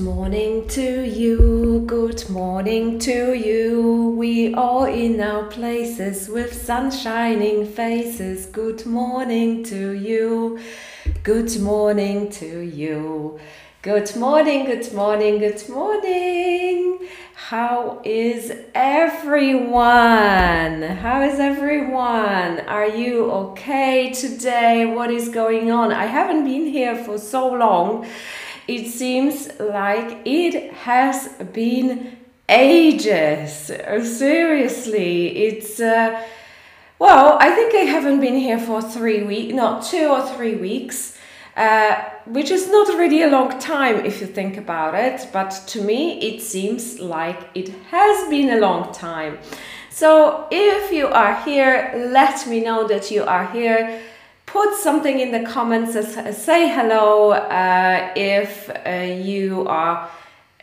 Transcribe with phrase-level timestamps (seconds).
[0.00, 4.14] morning to you, good morning to you.
[4.16, 8.46] We all in our places with sun shining faces.
[8.46, 10.58] Good morning to you,
[11.22, 13.38] good morning to you.
[13.82, 17.06] Good morning, good morning, good morning.
[17.34, 19.82] How is everyone?
[20.82, 22.60] How is everyone?
[22.60, 24.86] Are you okay today?
[24.86, 25.92] What is going on?
[25.92, 28.06] I haven't been here for so long
[28.70, 32.16] it seems like it has been
[32.48, 33.70] ages.
[34.18, 35.80] Seriously, it's.
[35.80, 36.22] Uh,
[37.00, 41.18] well, I think I haven't been here for three weeks, not two or three weeks,
[41.56, 41.96] uh,
[42.26, 46.20] which is not really a long time if you think about it, but to me
[46.20, 49.38] it seems like it has been a long time.
[49.88, 54.00] So if you are here, let me know that you are here
[54.52, 55.92] put something in the comments,
[56.36, 60.10] say hello uh, if uh, you are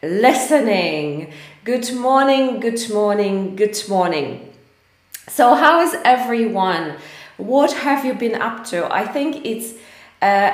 [0.04, 1.32] listening.
[1.64, 4.54] Good morning, good morning, good morning.
[5.30, 6.96] So, how is everyone?
[7.38, 8.92] What have you been up to?
[8.94, 9.74] I think it's
[10.22, 10.54] uh,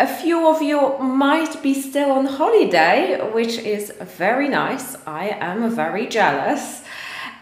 [0.00, 4.96] a few of you might be still on holiday, which is very nice.
[5.06, 6.82] I am very jealous.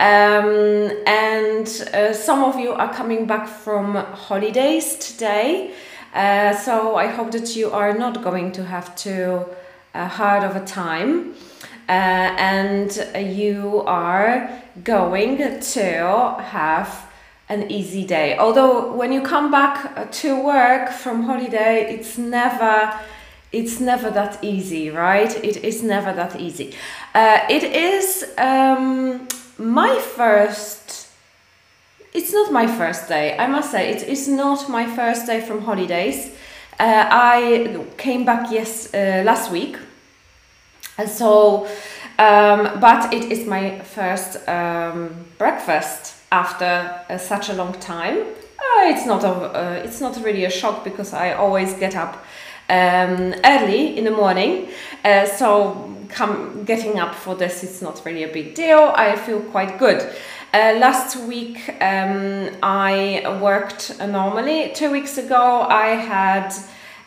[0.01, 5.73] Um, and uh, some of you are coming back from holidays today.
[6.13, 9.47] Uh, so I hope that you are not going to have too
[9.95, 11.35] uh, hard of a time.
[11.89, 11.93] Uh,
[12.39, 14.51] and you are
[14.83, 17.11] going to have
[17.49, 18.39] an easy day.
[18.39, 22.99] Although when you come back to work from holiday, it's never
[23.53, 25.33] it's never that easy, right?
[25.45, 26.75] It is never that easy.
[27.15, 31.09] Uh, it is um, my first
[32.13, 35.63] it's not my first day i must say it is not my first day from
[35.63, 36.31] holidays.
[36.81, 39.79] Uh, i came back yes uh, last week.
[40.99, 41.67] And so
[42.19, 48.19] um, but it is my first um, breakfast after uh, such a long time.
[48.19, 52.25] Uh, it's not a, uh, it's not really a shock because i always get up
[52.69, 54.69] um, early in the morning.
[55.05, 58.93] Uh, so come getting up for this it's not really a big deal.
[58.95, 60.01] I feel quite good.
[60.53, 64.71] Uh, last week um, i worked normally.
[64.75, 66.55] Two weeks ago i had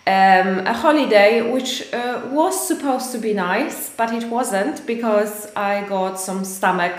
[0.06, 5.86] um, a holiday which uh, was supposed to be nice but it wasn't because i
[5.88, 6.96] got some stomach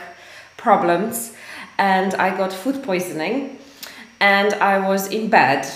[0.56, 1.32] problems
[1.78, 3.58] and i got food poisoning
[4.20, 5.66] and i was in bed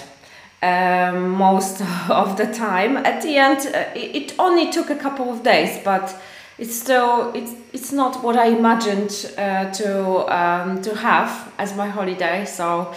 [0.62, 2.96] um, most of the time.
[2.96, 6.14] At the end, uh, it only took a couple of days, but
[6.58, 11.88] it's still it's it's not what I imagined uh, to um, to have as my
[11.88, 12.44] holiday.
[12.44, 12.94] So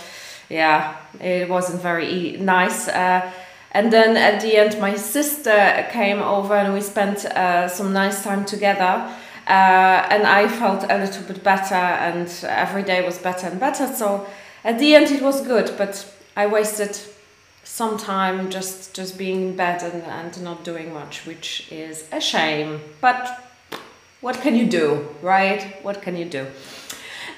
[0.50, 2.88] yeah, it wasn't very nice.
[2.88, 3.31] Uh,
[3.72, 8.24] and then at the end, my sister came over and we spent uh, some nice
[8.24, 9.12] time together.
[9.47, 13.86] Uh, and I felt a little bit better, and every day was better and better.
[13.88, 14.26] So
[14.64, 16.03] at the end, it was good, but
[16.36, 16.97] I wasted
[17.66, 22.22] some time just just being in bed and, and not doing much, which is a
[22.22, 22.80] shame.
[23.02, 23.44] But
[24.22, 25.84] what can you do, right?
[25.84, 26.48] What can you do?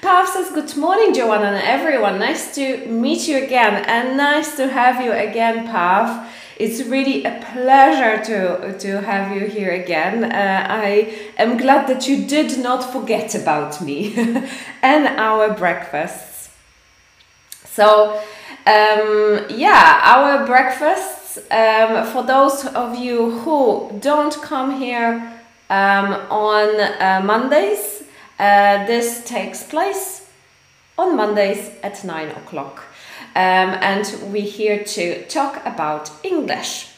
[0.00, 2.20] Pav says, Good morning, Joanna and everyone.
[2.20, 6.28] Nice to meet you again and nice to have you again, Pav.
[6.56, 10.24] It's really a pleasure to, to have you here again.
[10.24, 14.14] Uh, I am glad that you did not forget about me
[14.82, 16.50] and our breakfasts.
[17.64, 18.20] So,
[18.68, 25.40] um, yeah, our breakfasts, um, for those of you who don't come here
[25.70, 28.02] um, on uh, Mondays,
[28.38, 30.28] uh, this takes place
[30.98, 32.84] on Mondays at 9 o'clock.
[33.34, 36.88] Um, and we're here to talk about English.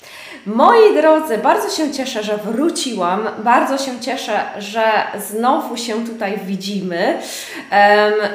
[0.46, 3.28] Moi drodzy, bardzo się cieszę, że wróciłam.
[3.38, 4.82] Bardzo się cieszę, że
[5.18, 7.18] znowu się tutaj widzimy.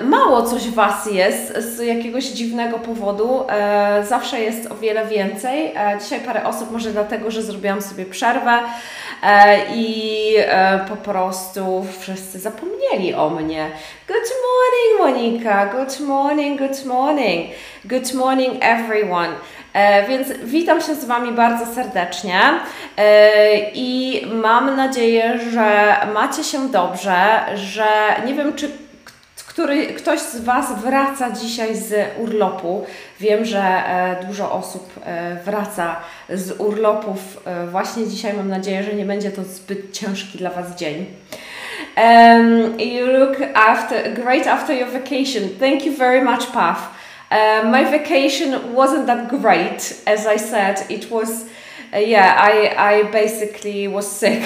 [0.04, 3.44] Mało coś Was jest z jakiegoś dziwnego powodu.
[3.50, 5.66] E, zawsze jest o wiele więcej.
[5.76, 8.60] E, dzisiaj parę osób, może dlatego, że zrobiłam sobie przerwę
[9.24, 10.36] e, i
[10.90, 13.72] po prostu wszyscy zapomnieli o mnie.
[14.08, 15.66] Good morning, Monika.
[15.66, 17.52] Good morning, good morning.
[17.86, 19.30] Good morning, everyone.
[19.76, 22.40] E, więc witam się z Wami bardzo serdecznie
[22.98, 27.16] e, i mam nadzieję, że macie się dobrze,
[27.56, 27.86] że
[28.26, 28.70] nie wiem, czy
[29.48, 32.86] który, ktoś z Was wraca dzisiaj z urlopu.
[33.20, 34.94] Wiem, że e, dużo osób
[35.46, 35.96] wraca
[36.30, 38.34] z urlopów właśnie dzisiaj.
[38.34, 41.06] Mam nadzieję, że nie będzie to zbyt ciężki dla Was dzień.
[41.98, 45.50] Um, you look after great after your vacation.
[45.60, 46.96] Thank you very much, Paf.
[47.32, 50.86] Uh, my vacation wasn't that great, as I said.
[50.90, 51.46] It was,
[51.94, 54.44] uh, yeah, I, I basically was sick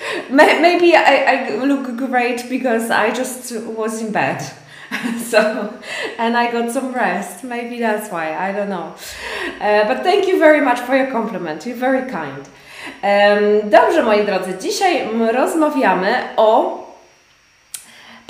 [0.30, 4.42] Maybe I, I look great because I just was in bed.
[5.18, 5.74] so
[6.18, 7.44] and I got some rest.
[7.44, 8.34] Maybe that's why.
[8.34, 8.94] I don't know.
[9.60, 11.66] Uh, but thank you very much for your compliment.
[11.66, 12.48] You're very kind.
[13.02, 16.79] Um, dobrze, moi drodzy, dzisiaj rozmawiamy o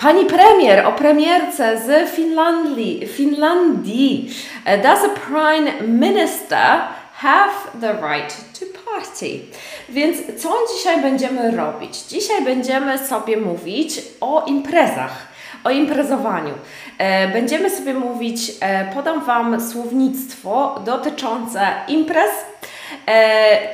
[0.01, 3.07] pani premier, o premierce z Finlandii.
[3.07, 4.31] Finlandii.
[4.67, 6.81] Uh, does a prime minister
[7.13, 9.41] have the right to party?
[9.89, 11.99] Więc co dzisiaj będziemy robić?
[11.99, 15.31] Dzisiaj będziemy sobie mówić o imprezach
[15.65, 16.55] o imprezowaniu.
[16.99, 22.50] E, będziemy sobie mówić, e, podam Wam słownictwo dotyczące imprez, e,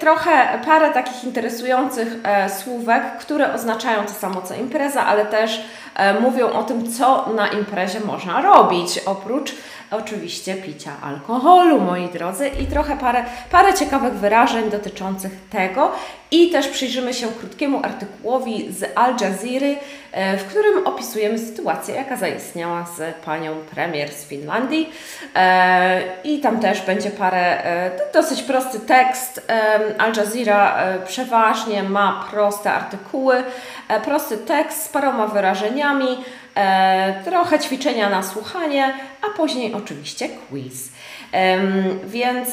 [0.00, 2.08] trochę parę takich interesujących
[2.62, 5.62] słówek, które oznaczają to samo co impreza, ale też
[6.20, 9.54] mówią o tym, co na imprezie można robić, oprócz
[9.90, 15.92] oczywiście picia alkoholu, moi drodzy, i trochę parę, parę ciekawych wyrażeń dotyczących tego.
[16.30, 19.80] I też przyjrzymy się krótkiemu artykułowi z Al Jazeera,
[20.12, 24.92] e, w którym opisujemy sytuację, jaka zaistniała z panią premier z Finlandii.
[25.34, 29.46] E, I tam też będzie parę, e, dosyć prosty tekst.
[29.98, 33.44] Al Jazeera przeważnie ma proste artykuły,
[34.04, 36.18] prosty tekst z paroma wyrażeniami,
[37.24, 40.88] trochę ćwiczenia na słuchanie, a później oczywiście quiz.
[42.06, 42.48] Więc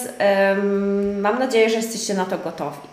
[1.22, 2.88] mam nadzieję, że jesteście na to gotowi.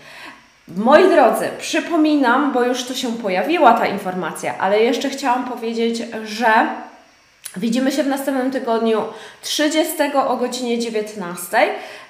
[0.77, 6.53] Moi drodzy, przypominam, bo już tu się pojawiła ta informacja, ale jeszcze chciałam powiedzieć, że
[7.57, 9.03] widzimy się w następnym tygodniu
[9.43, 9.95] 30
[10.27, 11.59] o godzinie 19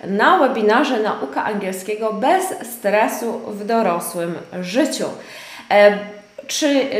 [0.04, 2.44] na webinarze Nauka Angielskiego bez
[2.74, 5.06] stresu w dorosłym życiu.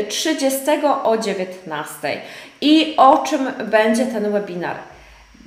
[0.09, 2.21] 30 e, o 19.
[2.61, 4.75] I o czym będzie ten webinar?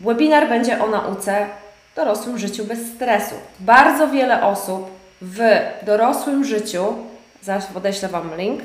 [0.01, 1.47] Webinar będzie o nauce
[1.97, 3.35] dorosłym życiu bez stresu.
[3.61, 4.91] Bardzo wiele osób
[5.23, 5.41] w
[5.83, 6.85] dorosłym życiu,
[7.43, 8.61] zaraz podeślę Wam link,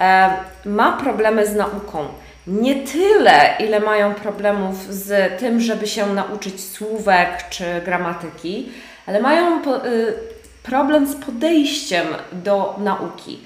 [0.00, 0.30] e,
[0.64, 2.08] ma problemy z nauką.
[2.46, 8.68] Nie tyle, ile mają problemów z tym, żeby się nauczyć słówek czy gramatyki,
[9.06, 9.62] ale mają y,
[10.62, 13.40] problem z podejściem do nauki.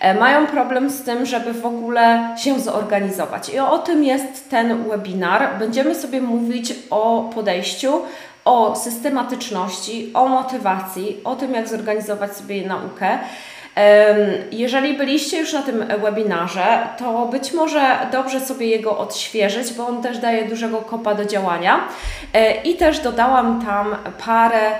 [0.00, 3.48] E, mają problem z tym, żeby w ogóle się zorganizować.
[3.48, 5.58] I o tym jest ten webinar.
[5.58, 8.02] Będziemy sobie mówić o podejściu,
[8.44, 13.18] o systematyczności, o motywacji, o tym, jak zorganizować sobie naukę.
[14.52, 20.02] Jeżeli byliście już na tym webinarze, to być może dobrze sobie jego odświeżyć, bo on
[20.02, 21.80] też daje dużego kopa do działania.
[22.34, 23.96] E, I też dodałam tam
[24.26, 24.70] parę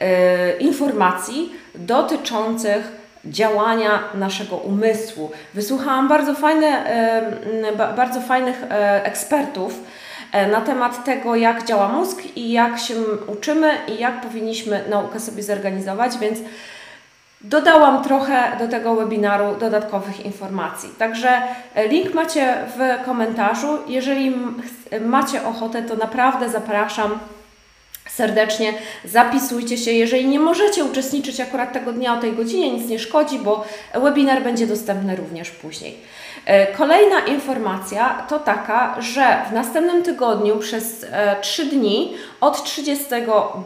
[0.00, 5.30] e, informacji dotyczących działania naszego umysłu.
[5.54, 6.84] Wysłuchałam bardzo, fajne,
[7.96, 9.80] bardzo fajnych e, ekspertów,
[10.34, 12.94] E, na temat tego, jak działa mózg i jak się
[13.26, 16.38] uczymy i jak powinniśmy naukę sobie zorganizować, więc
[17.40, 20.88] dodałam trochę do tego webinaru dodatkowych informacji.
[20.98, 21.42] Także
[21.74, 23.78] e, link macie w komentarzu.
[23.88, 24.36] Jeżeli
[25.00, 27.18] macie ochotę, to naprawdę zapraszam
[28.14, 28.74] serdecznie
[29.04, 29.92] zapisujcie się.
[29.92, 33.64] Jeżeli nie możecie uczestniczyć akurat tego dnia o tej godzinie, nic nie szkodzi, bo
[33.94, 35.98] webinar będzie dostępny również później.
[36.46, 41.06] E, kolejna informacja to taka, że w następnym tygodniu przez
[41.40, 43.04] 3 e, dni od 30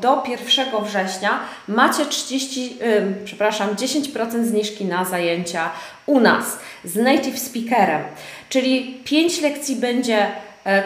[0.00, 5.70] do 1 września macie 30, e, przepraszam, 10% zniżki na zajęcia
[6.06, 8.02] u nas z native speakerem,
[8.48, 10.26] czyli 5 lekcji będzie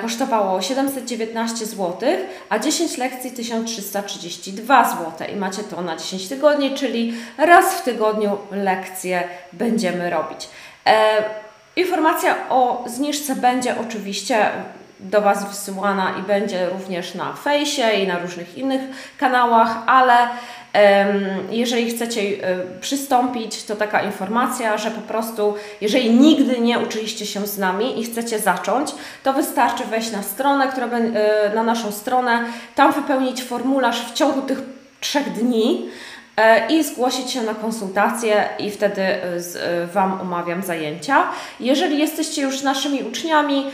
[0.00, 1.98] kosztowało 719 zł,
[2.48, 8.38] a 10 lekcji 1332 zł i macie to na 10 tygodni, czyli raz w tygodniu
[8.50, 10.48] lekcje będziemy robić.
[11.76, 14.50] Informacja o zniżce będzie oczywiście
[15.00, 18.80] do Was wysyłana i będzie również na fejsie i na różnych innych
[19.18, 20.28] kanałach, ale
[21.50, 27.46] jeżeli chcecie e, przystąpić, to taka informacja, że po prostu, jeżeli nigdy nie uczyliście się
[27.46, 28.90] z nami i chcecie zacząć,
[29.22, 34.42] to wystarczy wejść na stronę, która, e, na naszą stronę, tam wypełnić formularz w ciągu
[34.42, 34.58] tych
[35.00, 35.88] trzech dni
[36.68, 41.24] i zgłosić się na konsultację i wtedy e, z, e, Wam umawiam zajęcia.
[41.60, 43.66] Jeżeli jesteście już naszymi uczniami,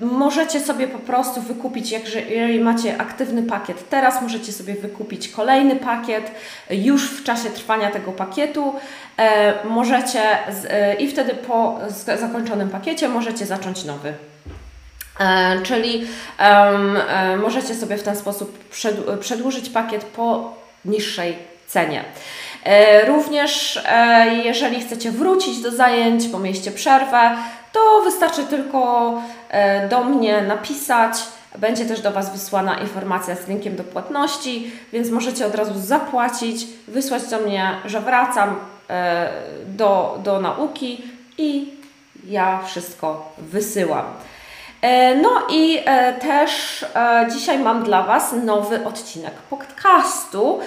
[0.00, 1.90] możecie sobie po prostu wykupić,
[2.28, 6.30] jeżeli macie aktywny pakiet teraz, możecie sobie wykupić kolejny pakiet
[6.70, 8.74] już w czasie trwania tego pakietu.
[9.64, 10.22] Możecie
[10.98, 11.78] i wtedy po
[12.20, 14.12] zakończonym pakiecie możecie zacząć nowy.
[15.62, 16.06] Czyli
[17.42, 18.68] możecie sobie w ten sposób
[19.20, 20.54] przedłużyć pakiet po
[20.84, 22.04] niższej cenie.
[22.64, 27.36] E, również e, jeżeli chcecie wrócić do zajęć, bo mieliście przerwę,
[27.72, 29.12] to wystarczy tylko
[29.48, 31.12] e, do mnie napisać.
[31.58, 36.66] Będzie też do Was wysłana informacja z linkiem do płatności, więc możecie od razu zapłacić,
[36.88, 38.56] wysłać do mnie, że wracam
[39.66, 41.02] do, do nauki
[41.38, 41.74] i
[42.28, 44.04] ja wszystko wysyłam.
[44.82, 50.60] E, no i e, też e, dzisiaj mam dla Was nowy odcinek podcastu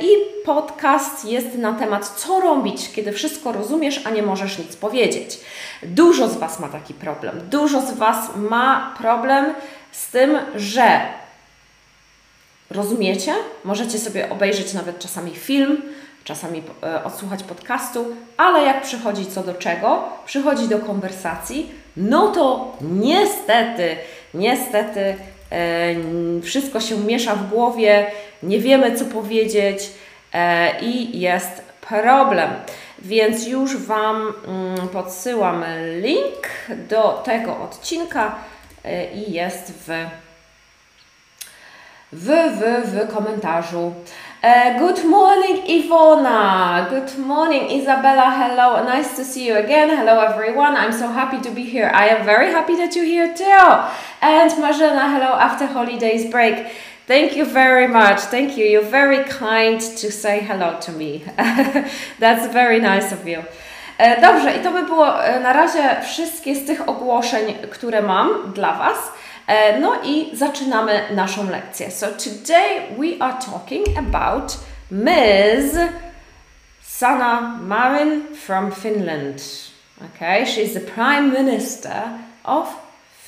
[0.00, 0.08] i
[0.44, 5.40] podcast jest na temat co robić, kiedy wszystko rozumiesz, a nie możesz nic powiedzieć.
[5.82, 7.40] Dużo z Was ma taki problem.
[7.50, 9.54] Dużo z Was ma problem
[9.92, 11.00] z tym, że
[12.70, 15.82] rozumiecie, możecie sobie obejrzeć nawet czasami film,
[16.24, 16.62] czasami
[17.04, 23.96] odsłuchać podcastu, ale jak przychodzi co do czego, przychodzi do konwersacji, no to niestety,
[24.34, 25.94] niestety e,
[26.42, 28.10] wszystko się miesza w głowie,
[28.42, 29.90] nie wiemy co powiedzieć
[30.32, 32.50] e, i jest problem.
[32.98, 35.64] Więc już Wam mm, podsyłam
[36.00, 36.48] link
[36.88, 38.34] do tego odcinka
[38.84, 40.06] e, i jest w,
[42.12, 43.94] w, w, w komentarzu.
[44.40, 46.88] Uh, good morning, Ivona.
[46.88, 48.30] Good morning, Isabella.
[48.30, 49.88] Hello, nice to see you again.
[49.88, 50.76] Hello, everyone.
[50.76, 51.90] I'm so happy to be here.
[51.92, 53.44] I am very happy that you're here too.
[54.22, 56.68] And Marzena, hello after holidays break.
[57.08, 58.20] Thank you very much.
[58.20, 58.64] Thank you.
[58.64, 61.24] You're very kind to say hello to me.
[62.20, 63.42] That's very nice of you.
[63.98, 68.52] E, dobrze, i to by było e, na razie wszystkie z tych ogłoszeń, które mam
[68.54, 69.12] dla Was.
[69.80, 71.90] No i zaczynamy naszą lekcję.
[71.90, 74.58] So today we are talking about
[74.90, 75.76] Ms.
[76.82, 79.42] Sanna Marin from Finland.
[80.04, 81.92] Okay, she's the Prime Minister
[82.44, 82.68] of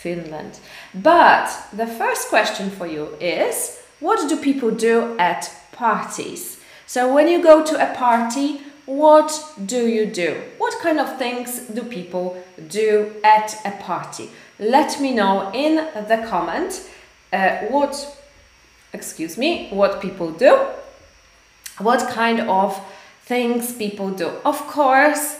[0.02, 0.60] Finland.
[0.94, 6.58] But the first question for you is what do people do at parties?
[6.86, 9.32] So when you go to a party, what
[9.66, 10.34] do you do?
[10.58, 14.30] What kind of things do people do at a party?
[14.60, 16.88] Let me know in the comment
[17.32, 18.16] uh, what,
[18.92, 20.66] excuse me, what people do,
[21.78, 22.78] what kind of
[23.24, 24.28] things people do.
[24.44, 25.38] Of course,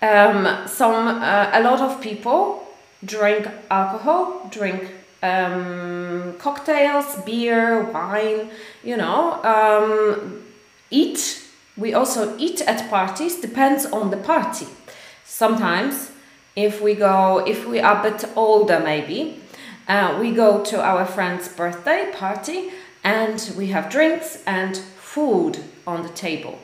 [0.00, 2.66] um, some uh, a lot of people
[3.04, 4.90] drink alcohol, drink
[5.22, 8.50] um, cocktails, beer, wine,
[8.82, 10.42] you know, um,
[10.90, 11.42] eat.
[11.76, 14.66] We also eat at parties, depends on the party.
[15.24, 16.10] Sometimes
[16.56, 19.40] if we go if we are a bit older maybe
[19.88, 22.70] uh, we go to our friend's birthday party
[23.02, 26.58] and we have drinks and food on the table.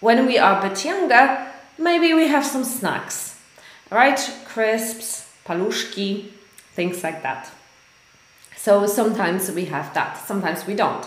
[0.00, 1.46] When we are a bit younger
[1.78, 3.38] maybe we have some snacks
[3.90, 4.18] right?
[4.46, 6.30] Crisps palushki
[6.72, 7.50] things like that.
[8.56, 11.06] So sometimes we have that sometimes we don't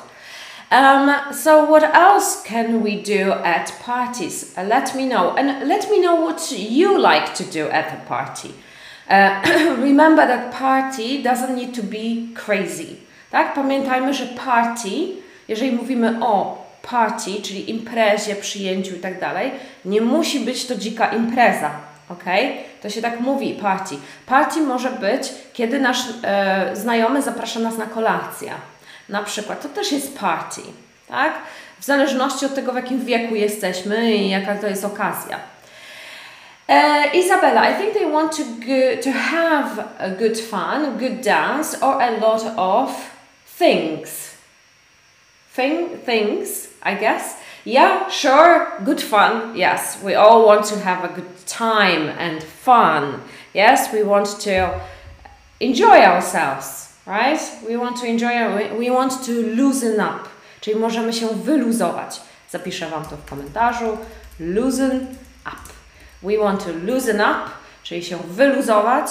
[0.71, 4.55] um, so what else can we do at parties?
[4.57, 5.35] Uh, let me know.
[5.35, 8.53] And let me know what you like to do at a party.
[9.09, 9.41] Uh,
[9.79, 12.97] remember that party doesn't need to be crazy.
[13.31, 13.53] Tak?
[13.53, 14.89] Pamiętajmy, że party,
[15.47, 19.51] jeżeli mówimy o party, czyli imprezie, przyjęciu i tak dalej,
[19.85, 21.71] nie musi być to dzika impreza.
[22.09, 22.23] Ok?
[22.81, 23.95] To się tak mówi, party.
[24.25, 28.51] Party może być, kiedy nasz e, znajomy zaprasza nas na kolację
[29.09, 29.61] na przykład.
[29.61, 30.61] To też jest party,
[31.07, 31.33] tak?
[31.79, 35.39] W zależności od tego, w jakim wieku jesteśmy i jaka to jest okazja.
[36.67, 41.77] Uh, Isabella, I think they want to go, to have a good fun, good dance,
[41.81, 42.91] or a lot of
[43.57, 44.09] things.
[45.55, 47.37] Thing, things, I guess.
[47.65, 49.55] Yeah, sure, good fun.
[49.55, 53.21] Yes, we all want to have a good time and fun.
[53.53, 54.79] Yes, we want to
[55.59, 57.39] enjoy ourselves right?
[57.67, 60.29] We want to enjoy, we want to loosen up,
[60.61, 62.21] czyli możemy się wyluzować.
[62.49, 63.97] Zapiszę Wam to w komentarzu.
[64.39, 65.07] Loosen
[65.45, 65.73] up.
[66.23, 67.49] We want to loosen up,
[67.83, 69.07] czyli się wyluzować.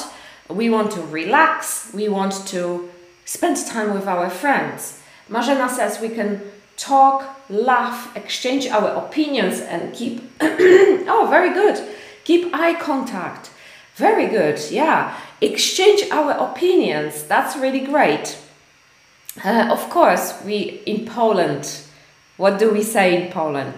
[0.50, 1.88] We want to relax.
[1.94, 2.80] We want to
[3.24, 4.94] spend time with our friends.
[5.28, 6.40] Marzena says we can
[6.76, 10.20] talk, laugh, exchange our opinions and keep,
[11.08, 11.76] oh, very good.
[12.24, 13.50] Keep eye contact.
[13.96, 17.24] Very good, yeah exchange our opinions.
[17.24, 18.38] That's really great.
[19.44, 21.82] Uh, of course, we in Poland,
[22.36, 23.74] what do we say in Poland?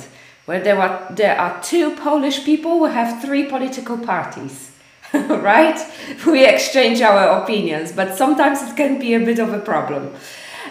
[0.47, 4.71] Well, there are there are two Polish people who have three political parties,
[5.12, 5.79] right?
[6.26, 10.14] We exchange our opinions, but sometimes it can be a bit of a problem.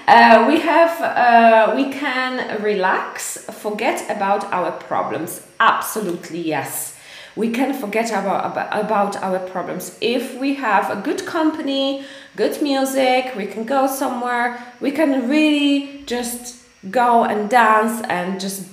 [0.07, 5.41] Uh, we have uh, we can relax, forget about our problems.
[5.59, 6.98] Absolutely yes
[7.35, 9.97] we can forget about, about our problems.
[10.01, 12.05] If we have a good company,
[12.35, 18.67] good music, we can go somewhere, we can really just go and dance and just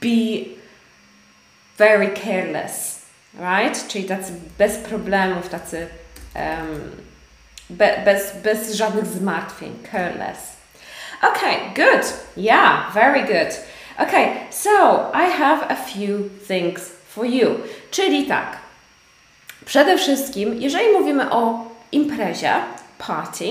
[0.00, 0.58] be
[1.76, 3.06] very careless,
[3.38, 3.74] right?
[3.88, 5.88] Czyli tacy bez problemów, tacy
[6.34, 6.90] um,
[7.70, 10.56] be, bez, bez żadnych zmartwień, careless.
[11.22, 12.04] Okay, good.
[12.36, 13.54] Yeah, very good.
[14.00, 17.48] Okay, so I have a few things for you.
[17.90, 18.56] Czyli tak,
[19.64, 22.52] przede wszystkim, jeżeli mówimy o imprezie,
[23.06, 23.44] party,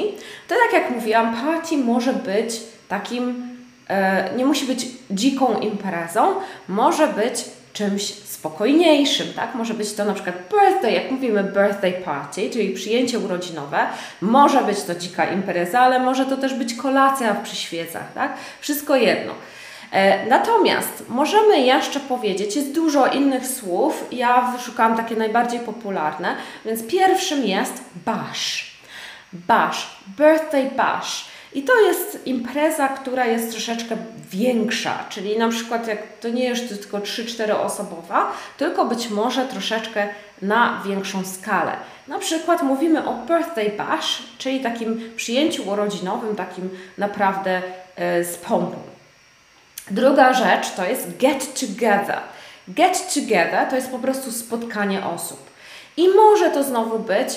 [0.47, 3.43] to tak jak mówiłam, party może być takim,
[3.89, 6.35] e, nie musi być dziką imprezą,
[6.67, 9.55] może być czymś spokojniejszym, tak?
[9.55, 13.87] Może być to na przykład birthday, jak mówimy birthday party, czyli przyjęcie urodzinowe.
[14.21, 18.37] Może być to dzika impreza, ale może to też być kolacja przy świecach, tak?
[18.59, 19.33] Wszystko jedno.
[19.91, 26.87] E, natomiast możemy jeszcze powiedzieć, jest dużo innych słów, ja wyszukałam takie najbardziej popularne, więc
[26.87, 28.71] pierwszym jest bash.
[29.33, 31.25] Bash, birthday bash.
[31.53, 33.97] I to jest impreza, która jest troszeczkę
[34.31, 40.07] większa, czyli na przykład jak to nie jest tylko 3-4 osobowa, tylko być może troszeczkę
[40.41, 41.71] na większą skalę.
[42.07, 47.61] Na przykład mówimy o birthday bash, czyli takim przyjęciu urodzinowym, takim naprawdę
[47.95, 48.90] e, z pompą.
[49.91, 52.19] Druga rzecz to jest get together.
[52.67, 55.51] Get together to jest po prostu spotkanie osób.
[55.97, 57.29] I może to znowu być,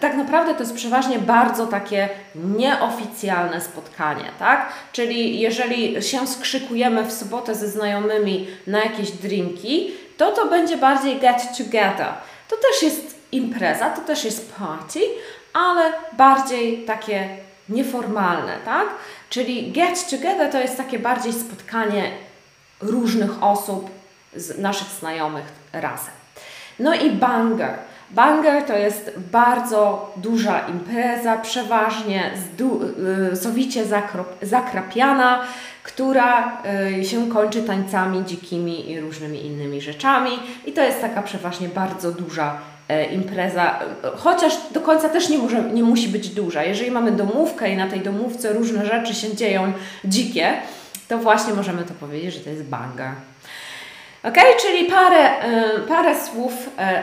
[0.00, 4.72] tak naprawdę to jest przeważnie bardzo takie nieoficjalne spotkanie, tak?
[4.92, 11.18] Czyli jeżeli się skrzykujemy w sobotę ze znajomymi na jakieś drinki, to to będzie bardziej
[11.18, 12.08] get together.
[12.48, 15.00] To też jest impreza, to też jest party,
[15.52, 17.28] ale bardziej takie
[17.68, 18.88] nieformalne, tak?
[19.30, 22.10] Czyli get together to jest takie bardziej spotkanie
[22.80, 23.90] różnych osób,
[24.36, 26.14] z naszych znajomych razem.
[26.78, 27.78] No i banger.
[28.10, 32.30] Banger to jest bardzo duża impreza, przeważnie
[33.32, 33.84] y, sowicie
[34.42, 35.44] zakrapiana,
[35.82, 36.62] która
[36.98, 40.30] y, się kończy tańcami dzikimi i różnymi innymi rzeczami.
[40.66, 42.58] I to jest taka przeważnie bardzo duża
[43.12, 43.78] impreza,
[44.16, 46.64] chociaż do końca też nie, może, nie musi być duża.
[46.64, 49.72] Jeżeli mamy domówkę i na tej domówce różne rzeczy się dzieją
[50.04, 50.52] dzikie,
[51.08, 53.10] to właśnie możemy to powiedzieć, że to jest banger.
[54.24, 55.44] Ok, czyli parę,
[55.76, 56.52] y, parę słów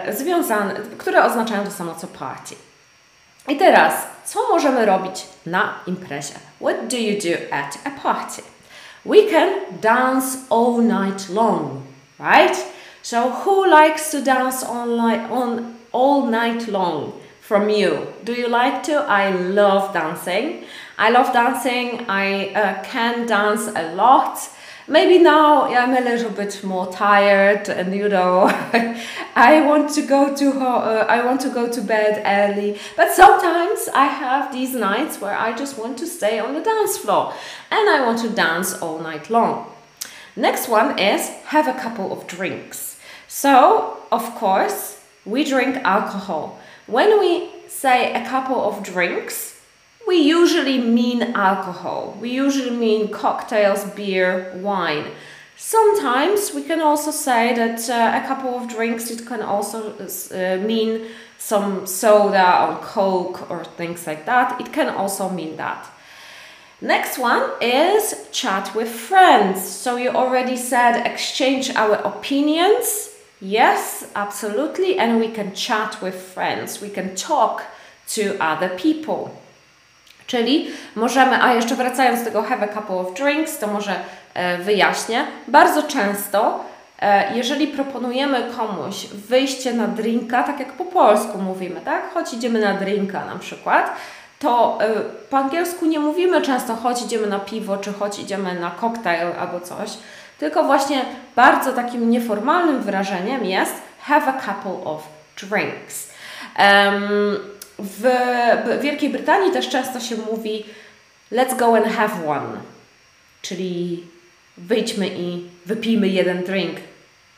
[0.10, 2.56] y, związanych, które oznaczają to samo co party.
[3.48, 3.94] I teraz,
[4.26, 6.34] co możemy robić na imprezie?
[6.62, 8.42] What do you do at a party?
[9.06, 9.50] We can
[9.82, 11.82] dance all night long,
[12.20, 12.66] right?
[13.02, 15.00] So who likes to dance on,
[15.32, 18.13] on all night long from you?
[18.23, 18.95] Do you like to?
[18.95, 20.65] I love dancing.
[20.97, 22.06] I love dancing.
[22.10, 24.38] I uh, can dance a lot.
[24.88, 28.45] maybe now I'm a little bit more tired and you know
[29.36, 33.89] I want to go to uh, I want to go to bed early but sometimes
[33.93, 37.34] I have these nights where I just want to stay on the dance floor
[37.69, 39.69] and I want to dance all night long
[40.36, 42.97] next one is have a couple of drinks
[43.28, 44.97] so of course
[45.28, 49.58] we drink alcohol when we say a couple of drinks
[50.08, 52.18] we usually mean alcohol.
[52.22, 55.12] We usually mean cocktails, beer, wine.
[55.58, 60.66] Sometimes we can also say that uh, a couple of drinks, it can also uh,
[60.66, 64.62] mean some soda or coke or things like that.
[64.62, 65.86] It can also mean that.
[66.80, 69.68] Next one is chat with friends.
[69.68, 73.07] So you already said exchange our opinions.
[73.41, 75.00] Yes, absolutely.
[75.00, 76.82] And we can chat with friends.
[76.82, 77.62] We can talk
[78.15, 79.30] to other people.
[80.28, 83.95] Czyli możemy, a jeszcze wracając do tego have a couple of drinks, to może
[84.34, 85.26] e, wyjaśnię.
[85.47, 86.63] Bardzo często,
[87.00, 92.13] e, jeżeli proponujemy komuś wyjście na drinka, tak jak po polsku mówimy, tak?
[92.13, 93.91] Chodź idziemy na drinka na przykład,
[94.39, 94.89] to e,
[95.30, 99.60] po angielsku nie mówimy często chodź idziemy na piwo, czy chodź idziemy na koktajl albo
[99.60, 99.89] coś,
[100.39, 105.04] tylko właśnie bardzo takim nieformalnym wyrażeniem jest have a couple of
[105.41, 106.10] drinks.
[107.80, 108.08] W
[108.82, 110.65] Wielkiej Brytanii też często się mówi
[111.32, 112.58] let's go and have one,
[113.41, 114.04] czyli
[114.58, 116.78] wyjdźmy i wypijmy jeden drink.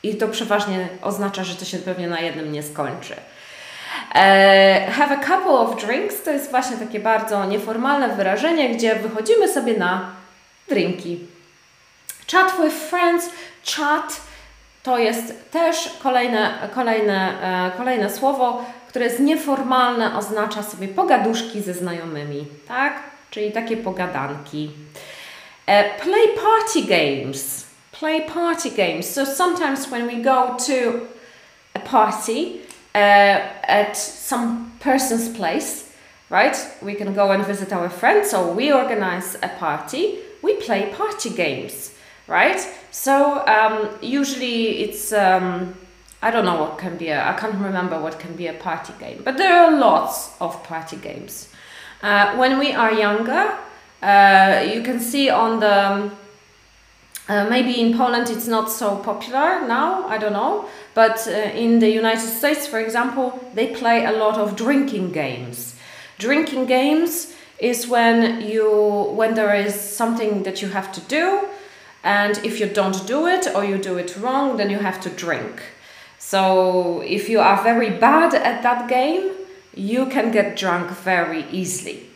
[0.04, 3.16] I to przeważnie oznacza, że to się pewnie na jednym nie skończy.
[4.16, 9.48] E, have a couple of drinks to jest właśnie takie bardzo nieformalne wyrażenie, gdzie wychodzimy
[9.48, 10.12] sobie na
[10.70, 11.20] drinki.
[12.32, 13.30] Chat with friends,
[13.64, 14.22] chat
[14.84, 21.74] to jest też kolejne, kolejne, e, kolejne słowo, które jest nieformalne, oznacza sobie pogaduszki ze
[21.74, 22.94] znajomymi, tak?
[23.32, 24.72] Czyli takie pogadanki.
[25.68, 27.66] Uh, play party games.
[27.92, 29.14] Play party games.
[29.14, 31.06] So sometimes when we go to
[31.74, 32.62] a party
[32.96, 35.84] uh, at some person's place,
[36.32, 36.58] right?
[36.82, 38.32] We can go and visit our friends.
[38.32, 40.18] So we organize a party.
[40.42, 41.92] We play party games,
[42.30, 42.60] right?
[42.92, 45.74] So um, usually it's um,
[46.22, 48.94] I don't know what can be a, I can't remember what can be a party
[49.00, 51.50] game, but there are lots of party games.
[52.02, 53.58] Uh, when we are younger,
[54.02, 56.12] uh, you can see on the
[57.30, 60.66] Uh, maybe in Poland it's not so popular now, I don't know.
[60.96, 65.76] But uh, in the United States, for example, they play a lot of drinking games.
[66.18, 67.28] Drinking games
[67.60, 68.66] is when you
[69.16, 71.48] when there is something that you have to do
[72.04, 75.10] and if you don't do it or you do it wrong, then you have to
[75.10, 75.62] drink.
[76.18, 79.32] So if you are very bad at that game,
[79.74, 82.08] you can get drunk very easily.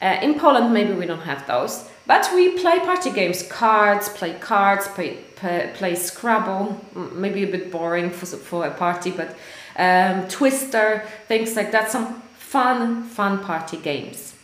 [0.00, 4.34] Uh, in Poland, maybe we don't have those, but we play party games, cards, play
[4.34, 9.36] cards, play, play, Scrabble, maybe a bit boring for, for a party, but
[9.76, 14.34] um, Twister, things like that, some fun, fun party games.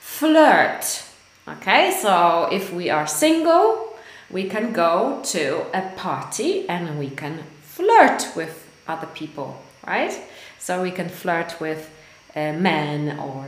[0.00, 1.04] Flirt.
[1.48, 3.91] Okay, so if we are single,
[4.32, 10.18] we can go to a party and we can flirt with other people, right?
[10.58, 11.90] So we can flirt with
[12.34, 13.46] uh, men or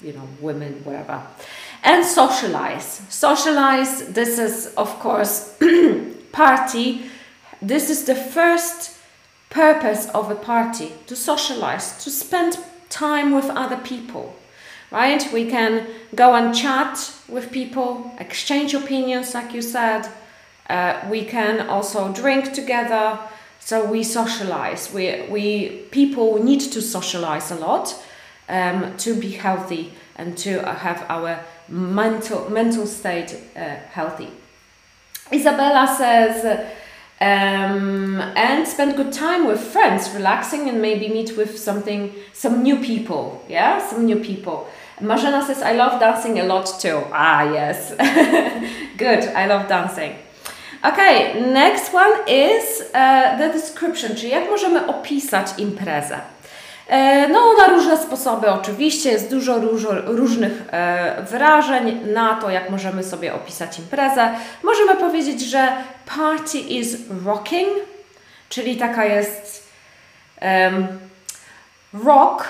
[0.00, 1.22] you know women, whatever.
[1.82, 3.02] And socialize.
[3.08, 4.08] Socialize.
[4.08, 5.56] This is of course
[6.32, 7.10] party.
[7.60, 8.96] This is the first
[9.50, 12.58] purpose of a party to socialize, to spend
[12.88, 14.34] time with other people
[14.94, 15.28] right?
[15.32, 20.08] We can go and chat with people, exchange opinions, like you said.
[20.70, 23.18] Uh, we can also drink together.
[23.58, 24.92] So we socialize.
[24.94, 27.94] We, we people need to socialize a lot
[28.48, 34.28] um, to be healthy and to have our mental mental state uh, healthy.
[35.32, 36.44] Isabella says,
[37.20, 42.76] um, and spend good time with friends, relaxing, and maybe meet with something, some new
[42.76, 43.42] people.
[43.48, 44.68] Yeah, some new people.
[45.00, 47.02] Marzena says, I love dancing a lot too.
[47.12, 47.90] Ah, yes.
[48.96, 50.14] Good, I love dancing.
[50.84, 56.20] Okay, next one is uh, the description, czyli jak możemy opisać imprezę.
[56.88, 61.24] E, no, na różne sposoby oczywiście, jest dużo róż, różnych e,
[62.12, 64.30] na to, jak możemy sobie opisać imprezę.
[64.62, 65.72] Możemy powiedzieć, że
[66.06, 67.68] party is rocking,
[68.48, 69.68] czyli taka jest
[70.42, 70.86] um,
[72.04, 72.44] rock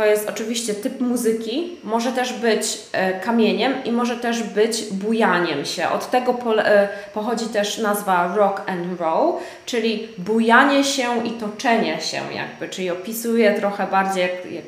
[0.00, 5.64] to jest oczywiście typ muzyki, może też być e, kamieniem i może też być bujaniem
[5.64, 5.88] się.
[5.88, 9.32] Od tego e, pochodzi też nazwa rock and roll,
[9.66, 14.64] czyli bujanie się i toczenie się jakby, czyli opisuje trochę bardziej jak, jak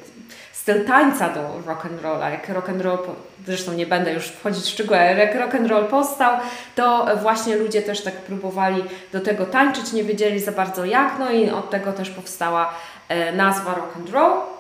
[0.53, 2.31] styl tańca do rock and rolla.
[2.31, 2.99] Jak rock and roll,
[3.47, 6.37] zresztą nie będę już wchodzić w szczegóły, jak rock and roll powstał,
[6.75, 11.31] to właśnie ludzie też tak próbowali do tego tańczyć, nie wiedzieli za bardzo jak, no
[11.31, 12.75] i od tego też powstała
[13.09, 14.52] e, nazwa rock and roll.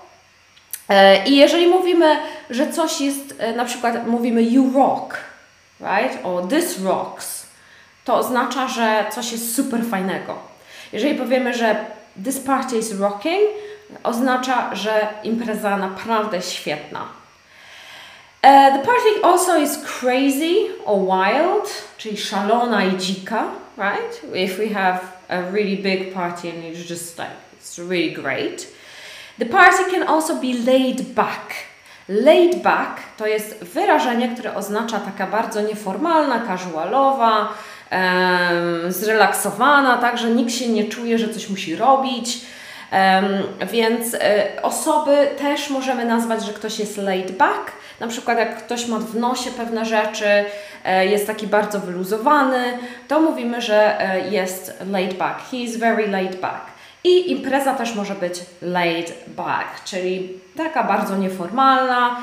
[0.88, 2.16] E, I jeżeli mówimy,
[2.51, 5.16] że coś jest, e, na przykład mówimy you rock,
[5.81, 6.25] right?
[6.25, 7.47] O this rocks,
[8.05, 10.38] to oznacza, że coś jest super fajnego.
[10.92, 11.85] Jeżeli powiemy, że
[12.25, 13.40] this party is rocking,
[14.03, 17.01] oznacza, że impreza naprawdę świetna.
[18.45, 23.45] Uh, the party also is crazy or wild, czyli szalona i dzika,
[23.79, 24.23] right?
[24.35, 28.72] If we have a really big party and it's just like, it's really great.
[29.43, 31.55] The party can also be laid back.
[32.09, 37.49] Laid back to jest wyrażenie, które oznacza taka bardzo nieformalna, casualowa,
[37.93, 42.41] um, zrelaksowana, tak, że nikt się nie czuje, że coś musi robić.
[42.93, 44.19] Um, więc y,
[44.63, 47.73] osoby też możemy nazwać, że ktoś jest laid back.
[48.01, 52.79] Na przykład jak ktoś ma w nosie pewne rzeczy, y, jest taki bardzo wyluzowany,
[53.09, 55.51] to mówimy, że y, jest laid back.
[55.51, 56.72] He is very laid back.
[57.05, 62.17] I impreza też może być laid back, czyli taka bardzo nieformalna,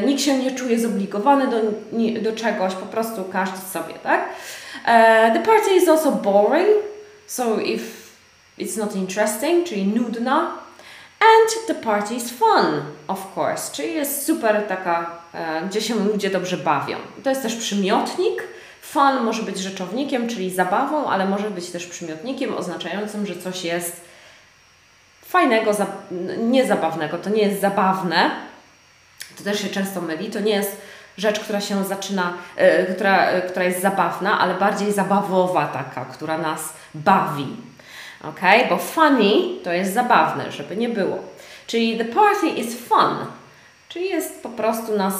[0.00, 1.56] yy, nikt się nie czuje zobligowany do,
[1.92, 4.24] nie, do czegoś, po prostu każdy sobie, tak?
[4.24, 6.68] Uh, the party is also boring,
[7.26, 7.84] so if
[8.58, 10.50] it's not interesting, czyli nudna.
[11.20, 16.30] And the party is fun, of course, czyli jest super taka, e, gdzie się ludzie
[16.30, 16.96] dobrze bawią.
[17.22, 18.42] To jest też przymiotnik.
[18.80, 24.07] Fun może być rzeczownikiem, czyli zabawą, ale może być też przymiotnikiem oznaczającym, że coś jest
[25.28, 25.70] fajnego,
[26.38, 27.18] niezabawnego.
[27.18, 28.30] To nie jest zabawne,
[29.38, 30.80] to też się często myli, to nie jest
[31.16, 36.38] rzecz, która się zaczyna, e, która, e, która jest zabawna, ale bardziej zabawowa taka, która
[36.38, 37.46] nas bawi.
[38.24, 38.40] Ok?
[38.68, 39.32] Bo funny
[39.64, 41.18] to jest zabawne, żeby nie było.
[41.66, 43.16] Czyli the party is fun,
[43.88, 45.14] czyli jest po prostu nas,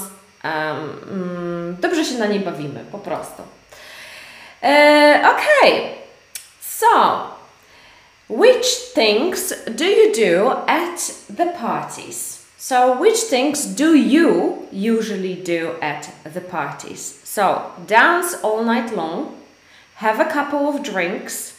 [0.45, 3.43] um, dobrze się na niej bawimy, po prostu.
[4.63, 5.71] E, ok,
[6.61, 7.38] so
[8.29, 10.99] Which things do you do at
[11.31, 12.47] the parties?
[12.59, 17.01] So, which things do you usually do at the parties?
[17.25, 19.41] So, dance all night long,
[19.95, 21.59] have a couple of drinks,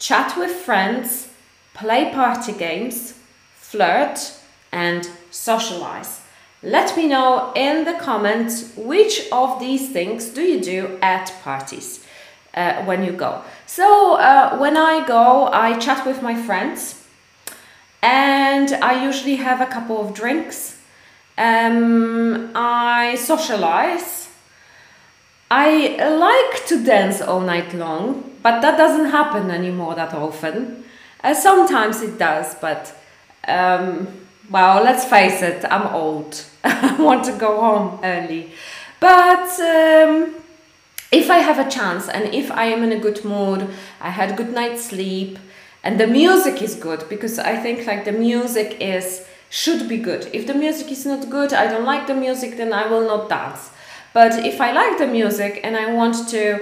[0.00, 1.28] chat with friends,
[1.74, 3.14] play party games,
[3.54, 4.34] flirt,
[4.72, 6.22] and socialize.
[6.60, 12.04] Let me know in the comments which of these things do you do at parties.
[12.54, 13.42] Uh, when you go.
[13.66, 17.06] So uh, when I go, I chat with my friends,
[18.02, 20.78] and I usually have a couple of drinks.
[21.36, 24.28] Um, I socialize.
[25.50, 30.84] I like to dance all night long, but that doesn't happen anymore that often.
[31.22, 32.94] Uh, sometimes it does, but
[33.48, 34.06] um,
[34.50, 36.44] well, let's face it, I'm old.
[36.64, 38.52] I want to go home early.
[39.00, 40.34] But um,
[41.12, 43.68] if I have a chance and if I am in a good mood,
[44.00, 45.38] I had good night's sleep,
[45.82, 50.30] and the music is good because I think like the music is should be good.
[50.32, 53.28] If the music is not good, I don't like the music, then I will not
[53.28, 53.70] dance.
[54.12, 56.54] But if I like the music and I want to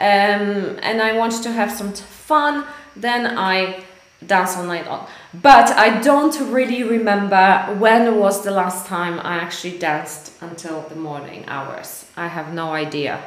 [0.00, 3.84] um, and I want to have some fun, then I
[4.26, 5.06] dance all night long.
[5.32, 10.96] But I don't really remember when was the last time I actually danced until the
[10.96, 12.06] morning hours.
[12.16, 13.22] I have no idea.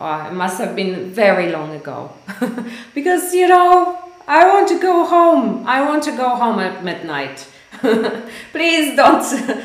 [0.00, 2.12] Oh, it must have been very long ago.
[2.94, 5.66] because, you know, I want to go home.
[5.66, 7.46] I want to go home at midnight.
[8.52, 9.24] Please don't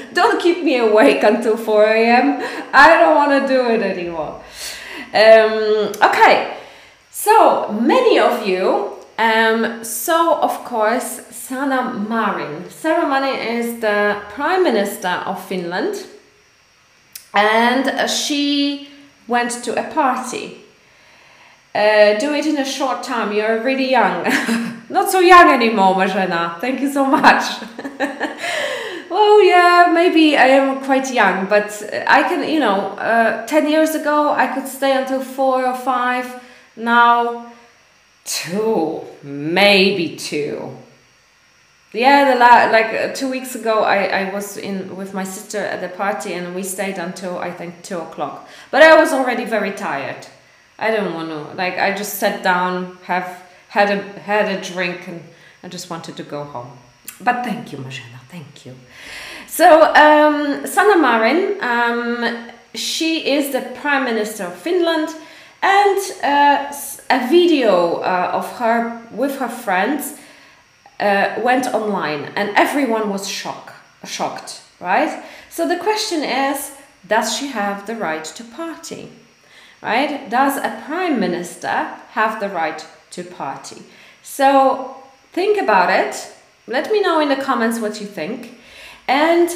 [0.14, 2.42] don't keep me awake until 4 a.m.
[2.74, 4.42] I don't want to do it anymore.
[5.14, 6.58] Um, okay,
[7.12, 12.70] so many of you um, so, of course, Sanna Marin.
[12.70, 16.08] Sanna Marin is the Prime Minister of Finland
[17.34, 18.90] and she
[19.28, 20.60] went to a party.
[21.76, 24.24] Uh, do it in a short time, you're really young.
[24.90, 26.60] Not so young anymore, Marzena.
[26.60, 27.44] Thank you so much.
[29.10, 31.72] well, yeah, maybe I am quite young, but
[32.08, 36.44] I can, you know, uh, 10 years ago I could stay until 4 or 5.
[36.76, 37.52] Now,
[38.24, 40.78] two, maybe two.
[41.94, 45.60] Yeah, the la- like uh, two weeks ago, I, I was in with my sister
[45.60, 48.48] at the party and we stayed until I think two o'clock.
[48.72, 50.26] But I was already very tired.
[50.80, 51.78] I didn't want to like.
[51.78, 55.22] I just sat down, have had a had a drink, and
[55.64, 56.72] I just wanted to go home.
[57.22, 58.20] But thank you, Marzena.
[58.28, 58.76] Thank you.
[59.46, 65.10] So um, Sanna Marin, um, she is the Prime Minister of Finland,
[65.62, 66.74] and uh,
[67.12, 70.16] a video uh, of her with her friends
[71.00, 73.74] uh, went online and everyone was shocked
[74.06, 75.24] shocked right?
[75.50, 76.72] So the question is
[77.08, 79.10] does she have the right to party
[79.82, 80.30] right?
[80.30, 83.84] Does a prime minister have the right to party?
[84.22, 84.96] So
[85.32, 86.32] think about it.
[86.68, 88.58] Let me know in the comments what you think.
[89.08, 89.50] And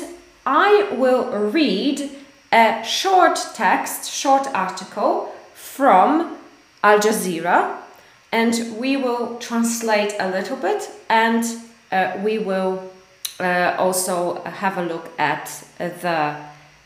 [0.45, 2.09] i will read
[2.51, 6.37] a short text short article from
[6.83, 7.77] Al Jazeera
[8.31, 11.43] and we will translate a little bit and
[11.91, 12.91] uh, we will
[13.39, 16.35] uh, also have a look at the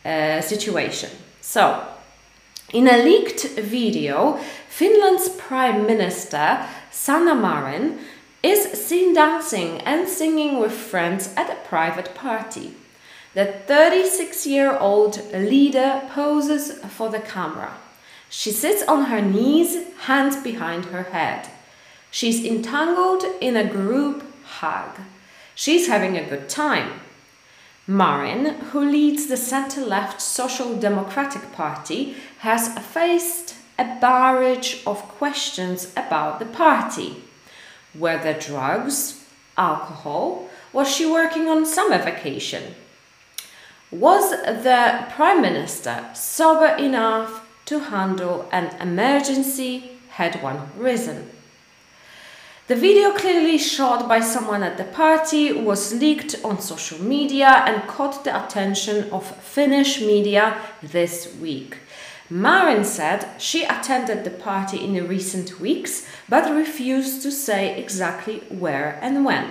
[0.06, 1.10] uh, situation.
[1.42, 1.86] So,
[2.74, 8.00] in a leaked video, Finland's Prime Minister Sanna Marin
[8.44, 12.74] is seen dancing and singing with friends at a private party.
[13.34, 17.74] The 36 year old leader poses for the camera.
[18.34, 21.50] She sits on her knees, hands behind her head.
[22.10, 25.02] She's entangled in a group hug.
[25.54, 27.02] She's having a good time.
[27.86, 35.92] Marin, who leads the center left Social Democratic Party, has faced a barrage of questions
[35.98, 37.18] about the party.
[37.94, 39.26] Were there drugs,
[39.58, 40.50] alcohol?
[40.72, 42.76] Was she working on summer vacation?
[43.92, 47.41] Was the Prime Minister sober enough
[47.72, 51.30] to handle an emergency had one risen.
[52.68, 57.88] The video clearly shot by someone at the party was leaked on social media and
[57.88, 61.78] caught the attention of Finnish media this week.
[62.30, 68.40] Marin said she attended the party in the recent weeks but refused to say exactly
[68.50, 69.50] where and when.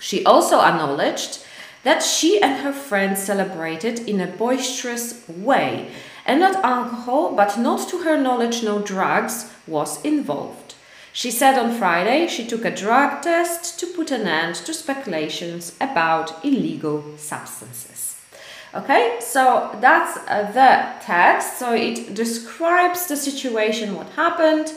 [0.00, 1.44] She also acknowledged
[1.82, 5.90] that she and her friends celebrated in a boisterous way
[6.26, 10.74] and not alcohol, but not to her knowledge, no drugs was involved.
[11.12, 15.74] She said on Friday she took a drug test to put an end to speculations
[15.80, 18.20] about illegal substances.
[18.74, 21.58] Okay, so that's uh, the text.
[21.58, 24.74] So it describes the situation, what happened,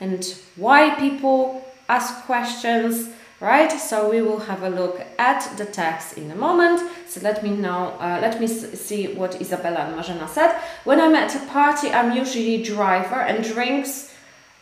[0.00, 3.08] and why people ask questions
[3.40, 3.70] right?
[3.70, 6.82] So we will have a look at the text in a moment.
[7.06, 10.58] So let me know, uh, let me see what Isabella and Marzena said.
[10.84, 14.14] When I'm at a party, I'm usually driver and drinks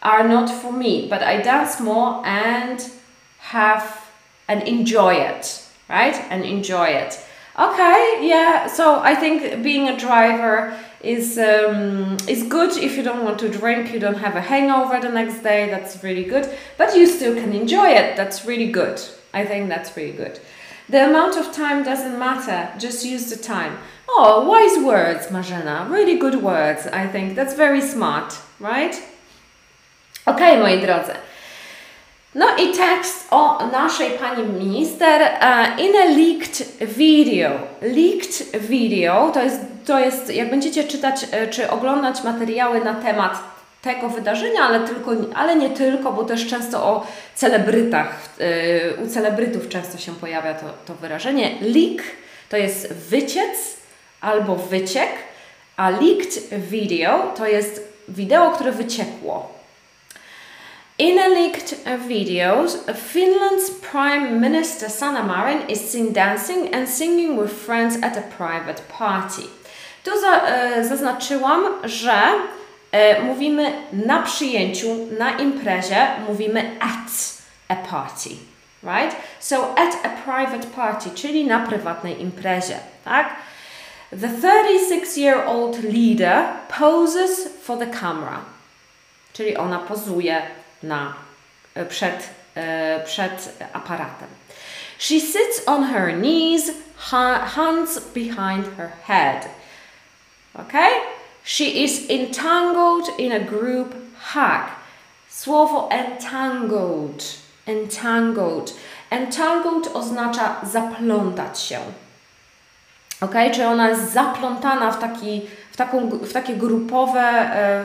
[0.03, 2.85] are not for me, but I dance more and
[3.39, 4.05] have
[4.49, 6.15] and enjoy it, right?
[6.31, 7.19] And enjoy it.
[7.59, 8.67] Okay, yeah.
[8.67, 13.49] So I think being a driver is um, is good if you don't want to
[13.49, 15.71] drink, you don't have a hangover the next day.
[15.71, 18.17] That's really good, but you still can enjoy it.
[18.17, 19.01] That's really good.
[19.33, 20.41] I think that's really good.
[20.89, 22.71] The amount of time doesn't matter.
[22.79, 23.77] Just use the time.
[24.09, 25.91] Oh, wise words, Marzena.
[25.91, 26.87] Really good words.
[26.87, 28.95] I think that's very smart, right?
[30.27, 31.17] Okay, moi drodzy.
[32.35, 37.51] No i tekst o naszej pani minister uh, in a leaked video.
[37.83, 43.57] Leaked video to jest, to jest, jak będziecie czytać e, czy oglądać materiały na temat
[43.83, 49.69] tego wydarzenia, ale, tylko, ale nie tylko, bo też często o celebrytach, yy, u celebrytów
[49.69, 51.51] często się pojawia to, to wyrażenie.
[51.61, 52.03] Leak
[52.49, 53.77] to jest wyciec
[54.21, 55.09] albo wyciek,
[55.77, 59.57] a leaked video to jest wideo, które wyciekło.
[60.99, 61.75] In a leaked
[62.09, 62.65] video,
[63.15, 68.83] Finland's Prime Minister Sanna Marin is seen dancing and singing with friends at a private
[68.99, 69.43] party.
[70.07, 70.13] Tu
[70.47, 72.23] e, zaznaczyłam, że
[72.93, 78.31] e, mówimy na przyjęciu, na imprezie, mówimy at a party,
[78.83, 79.17] right?
[79.41, 83.37] So at a private party, czyli na prywatnej imprezie, tak?
[84.11, 86.45] The 36-year-old leader
[86.79, 88.41] poses for the camera,
[89.33, 90.43] czyli ona pozuje
[90.83, 91.15] na,
[91.75, 92.31] e, przed,
[93.05, 94.29] przed aparatem.
[94.99, 96.71] She sits on her knees,
[97.55, 99.56] hands behind her head.
[100.59, 101.03] Okay?
[101.45, 103.95] She is entangled in a group
[104.33, 104.63] hug.
[105.31, 107.25] Słowo entangled.
[107.67, 108.73] Entangled.
[109.11, 111.79] Entangled oznacza zaplątać się.
[113.21, 115.43] Ok, czy ona jest zaplątana w, taki,
[115.73, 117.85] w, taką, w takie grupowe e,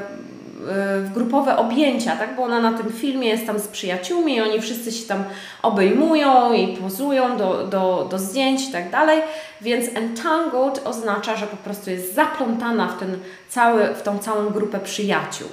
[1.04, 2.36] w grupowe objęcia, tak?
[2.36, 5.24] Bo ona na tym filmie jest tam z przyjaciółmi i oni wszyscy się tam
[5.62, 9.21] obejmują i pozują do, do, do zdjęć i tak dalej.
[9.62, 13.19] Więc entangled oznacza, że po prostu jest zaplątana w, ten
[13.50, 15.47] cały, w tą całą grupę przyjaciół.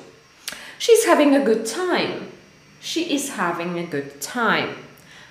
[0.81, 2.15] She's having a good time.
[2.81, 4.69] She is having a good time.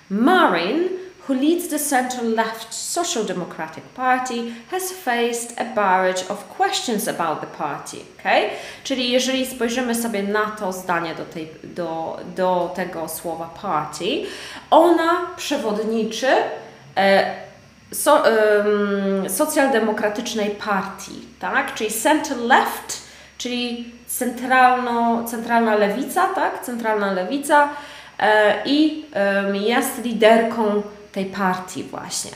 [0.10, 0.90] Marin
[1.28, 7.48] who leads the center-left Social Democratic Party, has faced a barrage of questions about the
[7.48, 7.98] party.
[8.20, 8.50] Okay?
[8.84, 14.06] Czyli jeżeli spojrzymy sobie na to zdanie do, tej, do, do tego słowa party,
[14.72, 16.28] ona przewodniczy
[16.98, 17.36] e,
[17.92, 21.74] so, um, socjaldemokratycznej partii, tak?
[21.74, 23.02] czyli center-left,
[23.38, 26.64] czyli centralno, centralna lewica, tak?
[26.64, 27.70] centralna lewica
[28.20, 29.06] e, i
[29.46, 30.84] um, jest liderką
[31.18, 32.32] tej partii właśnie.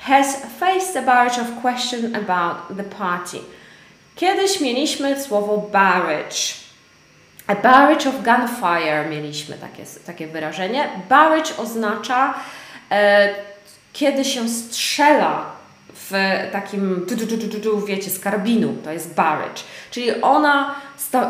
[0.00, 3.38] Has faced a barrage of questions about the party.
[4.16, 6.54] Kiedyś mieliśmy słowo barrage.
[7.46, 10.88] A barrage of gunfire mieliśmy takie, takie wyrażenie.
[11.08, 12.34] Barrage oznacza
[12.90, 13.28] e,
[13.92, 15.46] kiedy się strzela
[15.94, 16.12] w
[16.52, 17.06] takim,
[17.86, 19.62] wiecie, z karbinu, to jest barrage.
[19.90, 20.74] Czyli ona,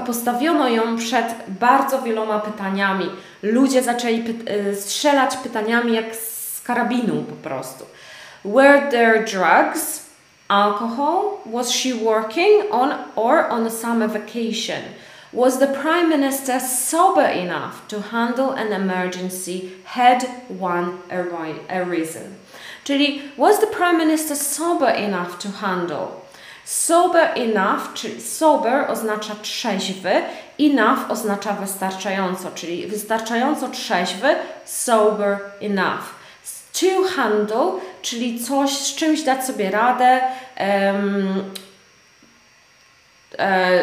[0.06, 3.10] postawiono ją przed bardzo wieloma pytaniami.
[3.42, 6.31] Ludzie zaczęli py e, strzelać pytaniami jak z
[6.64, 7.86] karabinu po prostu.
[8.44, 10.10] Were there drugs,
[10.50, 11.40] alcohol?
[11.46, 14.82] Was she working on or on a summer vacation?
[15.32, 20.98] Was the Prime Minister sober enough to handle an emergency had one
[21.70, 22.36] arisen?
[22.84, 26.08] Czyli was the Prime Minister sober enough to handle?
[26.64, 30.22] Sober enough, czyli sober oznacza trzeźwy,
[30.58, 36.21] enough oznacza wystarczająco, czyli wystarczająco trzeźwy, sober enough
[36.80, 40.20] to handle, czyli coś, z czymś dać sobie radę.
[40.60, 41.44] Um,
[43.38, 43.82] e,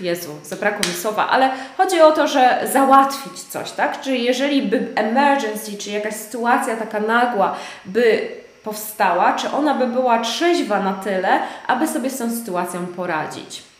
[0.00, 4.00] Jezu, zabrakło mi słowa, ale chodzi o to, że załatwić coś, tak?
[4.00, 8.28] Czyli jeżeli by emergency, czy jakaś sytuacja taka nagła by
[8.64, 13.71] powstała, czy ona by była trzeźwa na tyle, aby sobie z tą sytuacją poradzić.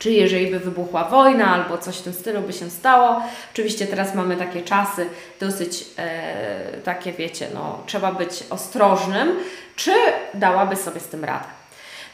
[0.00, 3.22] Czyli jeżeli by wybuchła wojna albo coś w tym stylu by się stało.
[3.52, 5.06] Oczywiście teraz mamy takie czasy
[5.40, 9.36] dosyć e, takie, wiecie, no trzeba być ostrożnym.
[9.76, 9.92] Czy
[10.34, 11.44] dałaby sobie z tym radę?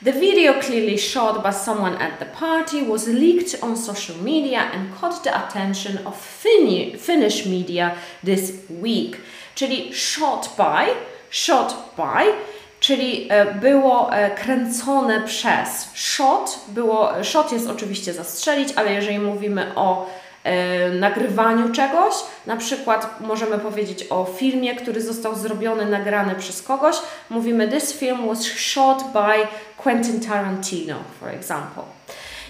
[0.04, 5.00] The video clearly shot by someone at the party was leaked on social media and
[5.00, 9.16] caught the attention of Fini Finnish media this week.
[9.54, 10.86] Czyli shot by,
[11.30, 12.32] shot by
[12.80, 16.60] czyli e, było e, kręcone przez shot.
[16.68, 20.06] Było, shot jest oczywiście zastrzelić, ale jeżeli mówimy o
[20.44, 22.14] e, nagrywaniu czegoś,
[22.46, 26.96] na przykład możemy powiedzieć o filmie, który został zrobiony, nagrany przez kogoś,
[27.30, 29.46] mówimy this film was shot by
[29.76, 31.82] Quentin Tarantino, for example.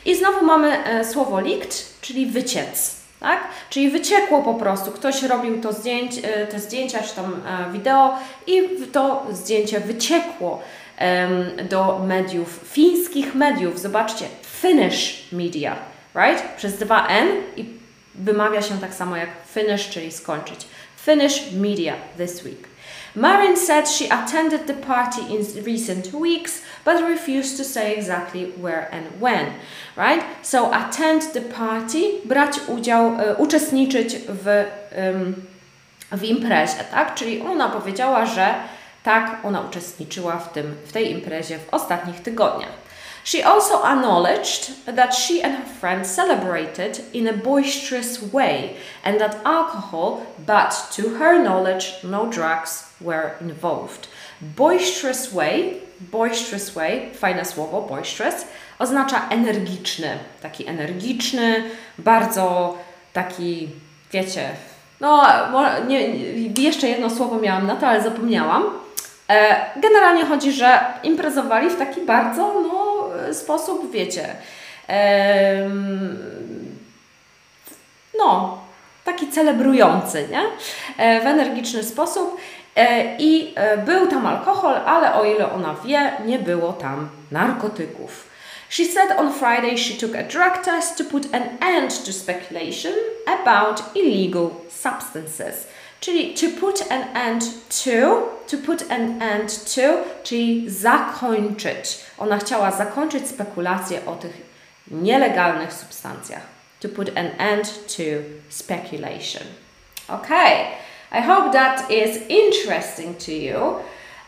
[0.05, 0.79] I znowu mamy
[1.13, 3.06] słowo leaked, czyli wyciec.
[3.21, 3.41] Tak?
[3.71, 4.93] Czyli wyciekło po prostu.
[4.93, 8.63] Ktoś robił to zdjęć, e, te zdjęcia czy tam e, wideo i
[8.93, 10.63] to zdjęcie wyciekło
[11.71, 13.81] do mediów, fińskich mediów.
[13.81, 14.25] Zobaczcie,
[14.61, 15.77] Finnish media,
[16.15, 16.43] right?
[16.57, 17.65] Przez dwa N i
[18.15, 20.61] wymawia się tak samo jak finish, czyli skończyć.
[21.05, 22.69] Finnish media this week.
[23.17, 28.89] Marin said she attended the party in recent weeks but refused to say exactly where
[28.93, 29.47] and when,
[29.97, 30.23] right?
[30.43, 34.65] So attend the party, brać udział, e, uczestniczyć w,
[36.13, 37.15] w imprezie, tak?
[37.15, 38.55] Czyli ona powiedziała, że
[39.03, 42.86] tak, ona uczestniczyła w, tym, w tej imprezie w ostatnich tygodniach.
[43.27, 49.45] She also acknowledged that she and her friends celebrated in a boisterous way and that
[49.45, 54.07] alcohol, but to her knowledge, no drugs were involved.
[54.41, 58.45] Boisterous way, boisterous way, fajne słowo, boisterous,
[58.79, 61.65] oznacza energiczny, taki energiczny,
[61.99, 62.79] bardzo
[63.13, 63.69] taki,
[64.13, 64.51] wiecie,
[65.01, 65.27] no
[65.87, 66.09] nie,
[66.59, 68.65] jeszcze jedno słowo miałam na to, ale zapomniałam.
[69.29, 72.86] E, generalnie chodzi, że imprezowali w taki bardzo, no,
[73.35, 74.37] sposób, wiecie,
[78.19, 78.59] no,
[79.05, 80.43] taki celebrujący, nie?
[80.99, 82.37] E, w energiczny sposób.
[82.77, 88.27] E, I e, był tam alkohol, ale o ile ona wie, nie było tam narkotyków.
[88.69, 92.93] She said on Friday she took a drug test to put an end to speculation
[93.27, 95.67] about illegal substances.
[96.07, 97.45] Czyli to put an end
[97.85, 101.99] to, to put an end to, czyli zakończyć.
[102.19, 104.43] Ona chciała zakończyć spekulacje o tych
[104.91, 106.43] nielegalnych substancjach.
[106.81, 108.03] To put an end to
[108.49, 109.43] speculation.
[110.09, 110.67] Okay,
[111.13, 113.57] I hope that is interesting to you.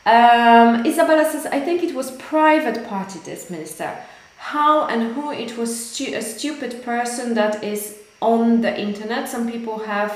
[0.04, 3.90] Um, Isabella says, I think it was private party, this minister.
[4.38, 9.28] How and who it was stu a stupid person that is on the internet.
[9.28, 10.12] Some people have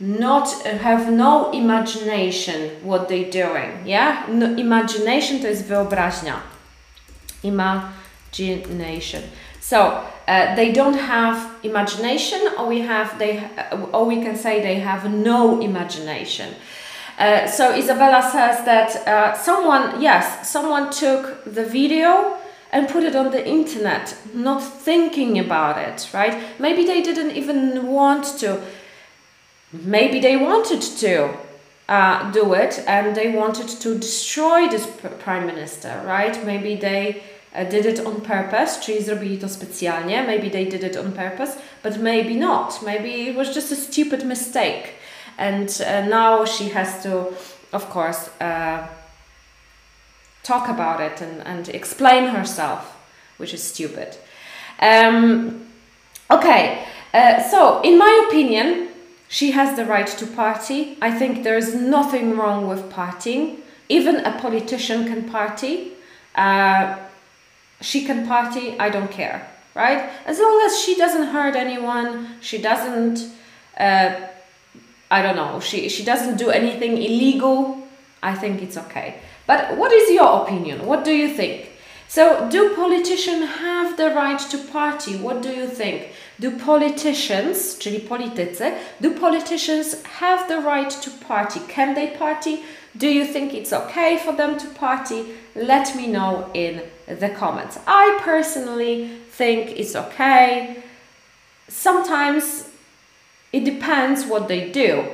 [0.00, 4.26] not have no imagination what they doing yeah?
[4.28, 6.40] No, imagination to jest wyobraźnia.
[7.42, 9.22] Imagination.
[9.60, 14.60] So uh, they don't have imagination or we have they uh, or we can say
[14.60, 16.54] they have no imagination.
[17.18, 22.36] Uh, so Isabella says that uh, someone yes someone took the video
[22.72, 26.36] and put it on the internet not thinking about it right?
[26.58, 28.60] Maybe they didn't even want to
[29.84, 31.28] maybe they wanted to
[31.88, 34.86] uh, do it and they wanted to destroy this
[35.24, 36.44] prime minister, right?
[36.46, 37.22] Maybe they
[37.54, 41.58] uh, did it on purpose, czyli zrobili to specjalnie, maybe they did it on purpose,
[41.82, 42.82] but maybe not.
[42.82, 44.94] Maybe it was just a stupid mistake.
[45.38, 47.34] And uh, now she has to,
[47.72, 48.86] of course, uh,
[50.42, 52.96] talk about it and, and explain herself,
[53.38, 54.16] which is stupid.
[54.80, 55.66] Um,
[56.30, 58.88] okay, uh, so in my opinion,
[59.34, 60.96] she has the right to party.
[61.02, 63.56] I think there is nothing wrong with partying.
[63.88, 65.90] Even a politician can party.
[66.36, 66.96] Uh,
[67.80, 70.08] she can party, I don't care, right?
[70.24, 73.28] As long as she doesn't hurt anyone, she doesn't,
[73.76, 74.14] uh,
[75.10, 77.82] I don't know, she, she doesn't do anything illegal,
[78.22, 79.16] I think it's okay.
[79.48, 80.86] But what is your opinion?
[80.86, 81.70] What do you think?
[82.06, 85.16] So, do politicians have the right to party?
[85.16, 86.12] What do you think?
[86.40, 91.60] Do politicians, czyli politycy, do politicians have the right to party?
[91.74, 92.58] Can they party?
[92.94, 95.24] Do you think it's okay for them to party?
[95.54, 97.78] Let me know in the comments.
[97.86, 100.76] I personally think it's okay.
[101.68, 102.64] Sometimes
[103.52, 105.04] it depends what they do.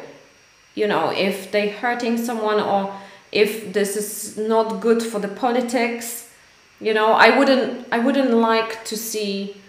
[0.75, 2.93] You know, if they're hurting someone or
[3.33, 6.29] if this is not good for the politics,
[6.81, 9.60] you know, I wouldn't I wouldn't like to see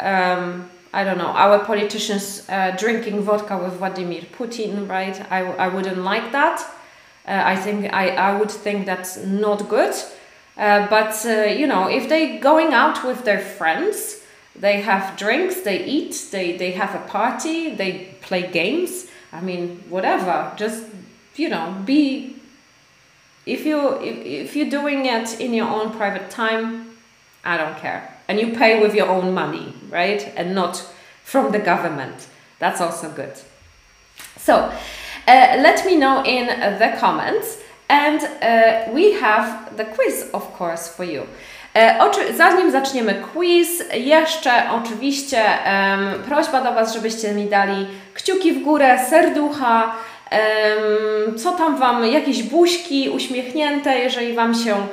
[0.00, 5.20] um, I don't know, our politicians uh, drinking vodka with Vladimir Putin, right?
[5.30, 6.60] I, I wouldn't like that.
[7.26, 9.94] Uh, I think I, I would think that's not good.
[10.56, 14.20] Uh, but uh, you know, if they going out with their friends,
[14.54, 19.06] they have drinks, they eat, they, they have a party, they play games.
[19.32, 20.52] I mean, whatever.
[20.56, 20.84] Just
[21.34, 22.36] you know, be.
[23.46, 26.96] If you if, if you're doing it in your own private time,
[27.44, 30.32] I don't care and you pay with your own money, right?
[30.36, 30.76] And not
[31.24, 32.28] from the government.
[32.58, 33.32] That's also good.
[34.38, 34.70] So, uh,
[35.26, 36.46] let me know in
[36.78, 37.58] the comments,
[37.88, 41.26] and uh, we have the quiz, of course, for you.
[41.74, 48.62] Uh, zanim zaczniemy quiz, jeszcze oczywiście um, prośba do Was, żebyście mi dali kciuki w
[48.62, 49.94] górę, serducha,
[51.36, 54.86] co tam Wam, jakieś buźki uśmiechnięte, jeżeli Wam się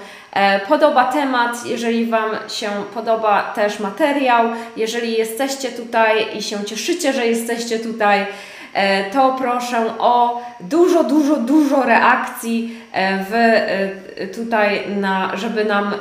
[0.67, 4.45] podoba temat, jeżeli Wam się podoba też materiał,
[4.77, 8.25] jeżeli jesteście tutaj i się cieszycie, że jesteście tutaj,
[8.73, 15.93] e, to proszę o dużo, dużo, dużo reakcji e, w, tutaj, na, żeby nam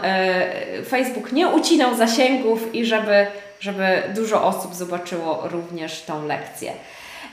[0.88, 3.26] Facebook nie ucinał zasięgów i żeby,
[3.60, 6.72] żeby dużo osób zobaczyło również tą lekcję.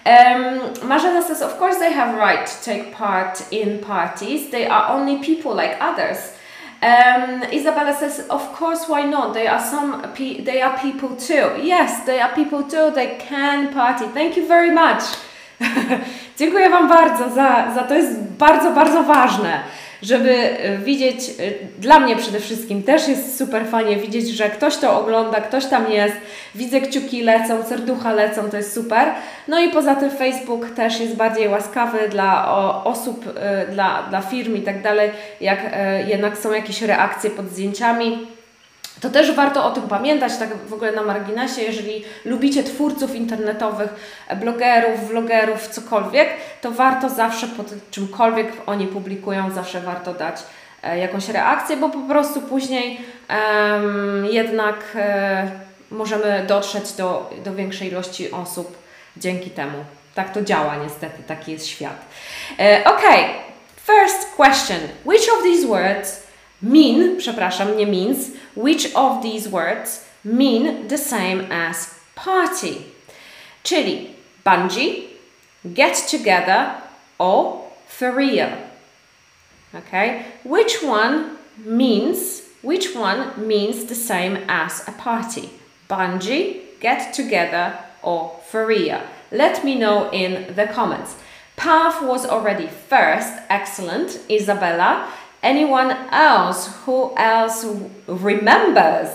[0.07, 4.49] Um, Marzena says, of course they have right to take part in parties.
[4.49, 6.36] They are only people like others.
[6.81, 9.33] Um, Isabella says, of course, why not?
[9.33, 11.59] They are some, pe they are people too.
[11.63, 12.91] Yes, they are people too.
[12.91, 14.05] They can party.
[14.13, 15.03] Thank you very much.
[16.37, 17.95] Dziękuję Wam bardzo za, za to.
[17.95, 19.63] Jest bardzo, bardzo ważne
[20.01, 24.77] żeby e, widzieć, e, dla mnie przede wszystkim też jest super fajnie widzieć, że ktoś
[24.77, 26.15] to ogląda, ktoś tam jest,
[26.55, 29.07] widzę kciuki lecą, serducha lecą, to jest super.
[29.47, 34.55] No i poza tym Facebook też jest bardziej łaskawy dla osób, e, dla, dla firm
[34.55, 35.59] i tak dalej, jak
[36.07, 38.27] jednak są jakieś reakcje pod zdjęciami
[39.01, 43.89] to też warto o tym pamiętać, tak w ogóle na marginesie, jeżeli lubicie twórców internetowych,
[44.39, 46.29] blogerów, vlogerów, cokolwiek,
[46.61, 50.43] to warto zawsze pod czymkolwiek oni publikują, zawsze warto dać
[50.83, 53.01] e, jakąś reakcję, bo po prostu później
[54.31, 55.51] jednak e,
[55.91, 58.77] możemy dotrzeć do, do większej ilości osób
[59.17, 59.77] dzięki temu.
[60.15, 62.05] Tak to działa niestety, taki jest świat.
[62.59, 63.03] E, ok,
[63.85, 64.79] first question.
[65.05, 66.27] Which of these words
[66.61, 68.17] mean, przepraszam, nie means,
[68.55, 72.75] which of these words mean the same as party?
[73.63, 74.09] Czyli
[74.45, 75.06] bungee,
[75.73, 76.81] get together
[77.19, 78.69] or feria.
[79.73, 80.25] Okay?
[80.43, 85.51] Which one means which one means the same as a party?
[85.89, 89.07] Bungee, get together or feria?
[89.31, 91.15] Let me know in the comments.
[91.55, 95.07] Path was already first, excellent, Isabella.
[95.43, 97.65] anyone else who else
[98.07, 99.09] remembers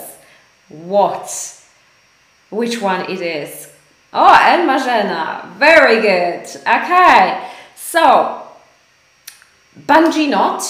[0.69, 1.59] what
[2.51, 3.72] which one it is
[4.13, 7.41] oh and Marzena very good okay
[7.77, 8.39] so
[9.87, 10.63] bungee knot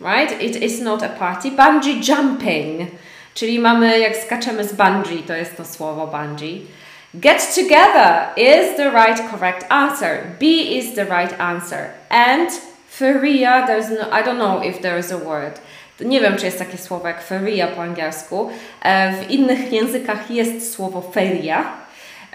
[0.00, 2.90] right it is not a party bungee jumping
[3.34, 6.66] czyli mamy jak skaczemy z bungee to jest to słowo bungee
[7.14, 10.36] Get together is the right correct answer.
[10.38, 11.94] B is the right answer.
[12.10, 12.50] And
[12.86, 15.58] Feria, there's no, I don't know if there is a word.
[16.00, 18.50] Nie wiem, czy jest takie słowo jak feria po angielsku.
[18.82, 21.72] E, w innych językach jest słowo feria.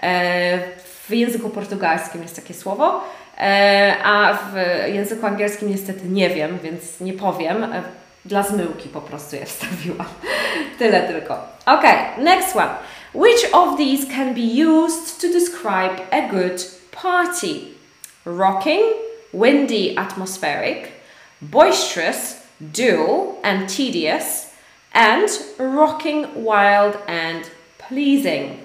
[0.02, 0.58] E,
[1.08, 3.04] w języku portugalskim jest takie słowo,
[3.38, 4.56] e, a w
[4.92, 7.66] języku angielskim niestety nie wiem, więc nie powiem.
[8.24, 10.06] Dla zmyłki po prostu je wstawiłam.
[10.78, 11.34] Tyle tylko.
[11.66, 11.84] Ok,
[12.18, 12.74] next one.
[13.14, 17.60] Which of these can be used to describe a good party?
[18.24, 18.82] Rocking,
[19.32, 20.88] windy, atmospheric,
[21.42, 24.50] boisterous, dull and tedious,
[24.92, 25.28] and
[25.58, 28.63] rocking, wild and pleasing.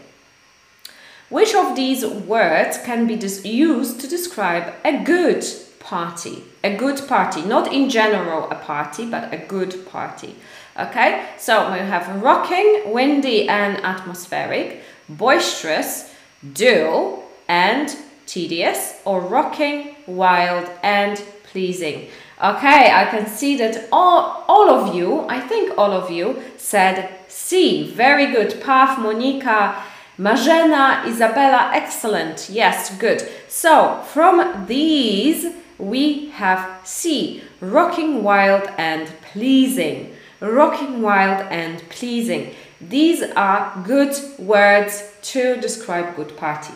[1.29, 5.45] Which of these words can be used to describe a good
[5.79, 6.43] party?
[6.63, 10.35] A good party, not in general a party, but a good party.
[10.77, 16.11] Okay, so we have rocking, windy and atmospheric, boisterous,
[16.53, 22.07] dull and tedious, or rocking, wild, and pleasing.
[22.41, 27.09] Okay, I can see that all, all of you, I think all of you, said
[27.27, 27.91] C.
[27.91, 28.61] Very good.
[28.61, 29.83] Paf, Monica,
[30.19, 32.49] Marzena, Isabella, excellent.
[32.49, 33.23] Yes, good.
[33.47, 35.47] So, from these,
[35.77, 37.41] we have C.
[37.61, 40.13] Rocking, wild, and pleasing.
[40.41, 42.53] Rocking, wild, and pleasing.
[42.81, 46.73] These are good words to describe good party.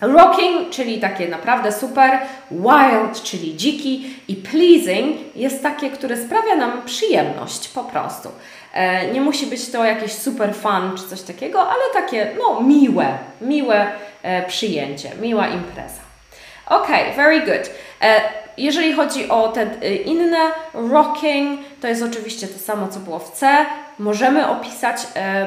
[0.00, 2.18] Rocking, czyli takie naprawdę super,
[2.50, 8.28] wild, czyli dziki i pleasing jest takie, które sprawia nam przyjemność po prostu.
[8.74, 13.18] E, nie musi być to jakieś super fun czy coś takiego, ale takie no miłe,
[13.40, 13.86] miłe
[14.22, 16.00] e, przyjęcie, miła impreza.
[16.66, 17.70] Ok, very good.
[18.02, 18.20] E,
[18.58, 20.38] jeżeli chodzi o te inne,
[20.74, 23.66] rocking, to jest oczywiście to samo, co było w C.
[23.98, 24.96] Możemy opisać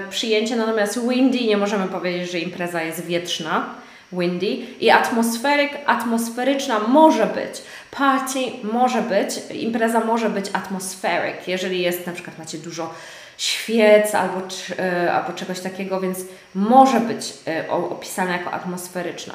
[0.10, 3.76] przyjęcie, natomiast windy nie możemy powiedzieć, że impreza jest wietrzna
[4.12, 4.48] windy
[4.80, 7.62] i atmosferyk, atmosferyczna może być.
[7.92, 12.94] Party może być, impreza może być atmosferyk, jeżeli jest na przykład macie dużo
[13.38, 14.42] świec albo,
[14.80, 16.20] e, albo czegoś takiego, więc
[16.56, 19.34] może być e, opisana jako atmosferyczna.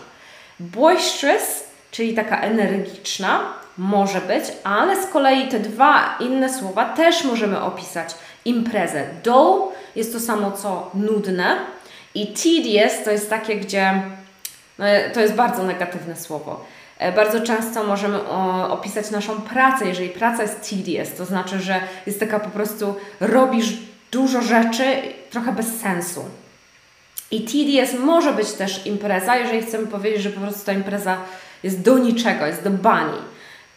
[0.60, 3.40] Boisterous, czyli taka energiczna,
[3.78, 9.04] może być, ale z kolei te dwa inne słowa też możemy opisać imprezę.
[9.24, 9.62] Dull
[9.96, 11.56] jest to samo co nudne
[12.14, 14.02] i tedious to jest takie, gdzie
[14.78, 14.84] no,
[15.14, 16.64] to jest bardzo negatywne słowo.
[16.98, 18.28] E, bardzo często możemy
[18.68, 23.72] opisać naszą pracę, jeżeli praca jest tedious, to znaczy, że jest taka po prostu, robisz
[24.12, 24.84] dużo rzeczy
[25.30, 26.24] trochę bez sensu.
[27.30, 31.16] I tedious może być też impreza, jeżeli chcemy powiedzieć, że po prostu ta impreza
[31.62, 33.18] jest do niczego, jest do bani.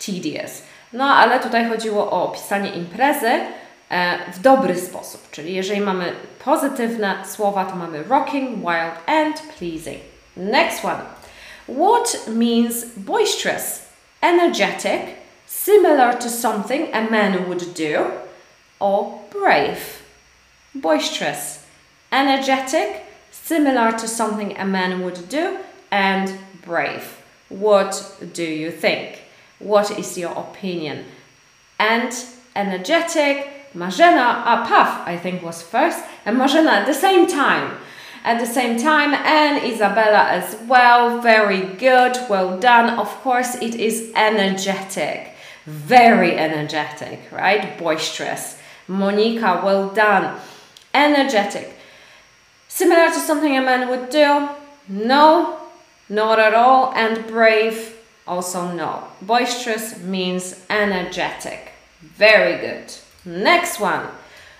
[0.06, 0.62] Tedious.
[0.94, 3.32] No ale tutaj chodziło o opisanie imprezy
[3.90, 6.14] e, w dobry sposób, czyli jeżeli mamy
[6.46, 10.00] pozytywne słowa, to mamy rocking, wild and pleasing.
[10.38, 11.02] Next one.
[11.68, 13.82] What means boisterous,
[14.22, 15.02] energetic,
[15.46, 18.06] similar to something a man would do,
[18.80, 19.95] or brave?
[20.76, 21.66] Boisterous,
[22.12, 25.60] energetic, similar to something a man would do,
[25.90, 27.22] and brave.
[27.50, 29.22] What do you think?
[29.60, 31.06] What is your opinion?
[31.80, 32.14] And
[32.56, 37.78] energetic, Marzena, uh, Puff, I think was first, and Marzena at the same time.
[38.24, 41.22] At the same time, and Isabella as well.
[41.22, 42.98] Very good, well done.
[42.98, 47.78] Of course, it is energetic, very energetic, right?
[47.78, 48.58] Boisterous.
[48.88, 50.40] Monica, well done.
[50.96, 51.78] Energetic.
[52.70, 54.48] Similar to something a man would do?
[54.88, 55.60] No,
[56.08, 56.94] not at all.
[56.94, 59.04] And brave, also no.
[59.22, 61.74] Boisterous means energetic.
[62.02, 62.94] Very good.
[63.26, 64.08] Next one.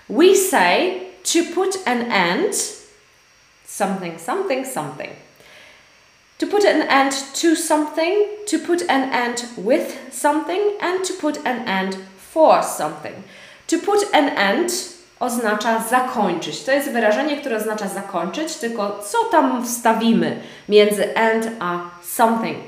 [0.08, 2.54] We say to put an end,
[3.64, 5.16] something, something, something.
[6.38, 11.38] To put an end to something, to put an end with something, and to put
[11.46, 13.24] an end for something.
[13.68, 14.70] To put an end
[15.20, 16.64] oznacza zakończyć.
[16.64, 22.58] To jest wyrażenie, które oznacza zakończyć, tylko co tam wstawimy między and a something.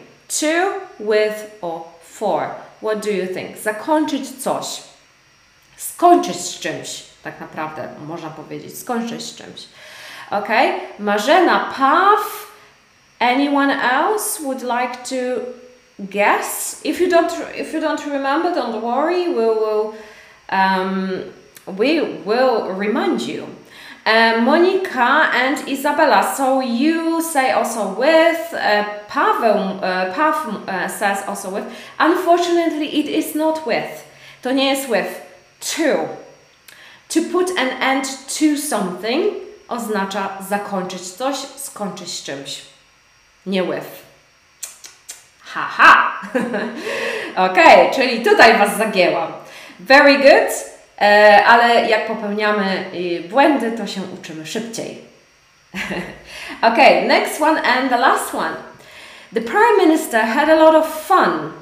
[0.41, 2.51] To, with or for.
[2.83, 3.59] What do you think?
[3.59, 4.83] Zakończyć coś.
[5.77, 8.79] Skończyć z czymś, tak naprawdę można powiedzieć.
[8.79, 9.63] Skończyć z czymś.
[10.31, 10.49] Ok?
[10.99, 12.49] Marzena, Paw.
[13.21, 15.41] Anyone else would like to
[15.99, 16.81] guess?
[16.85, 19.35] If you don't, if you don't remember, don't worry.
[19.35, 19.95] We will
[20.53, 21.23] um,
[21.77, 23.47] we will remind you.
[24.07, 26.35] Uh, Monica and Isabella.
[26.35, 28.55] So you say also with.
[28.55, 31.65] Uh, Paweł, uh, Paweł uh, says also with.
[31.99, 34.05] Unfortunately, it is not with.
[34.43, 35.21] To nie jest with.
[35.77, 36.17] To.
[37.11, 39.35] To put an end to something
[39.69, 42.63] oznacza zakończyć coś, skończyć czymś.
[43.47, 44.03] Nie with.
[45.41, 46.13] Haha.
[47.47, 47.59] ok,
[47.95, 49.33] czyli tutaj Was zagięłam.
[49.81, 50.78] Very good.
[51.01, 54.99] E, ale jak popełniamy y, błędy, to się uczymy szybciej.
[56.73, 58.55] okay, next one and the last one.
[59.35, 61.53] The Prime Minister had a lot of fun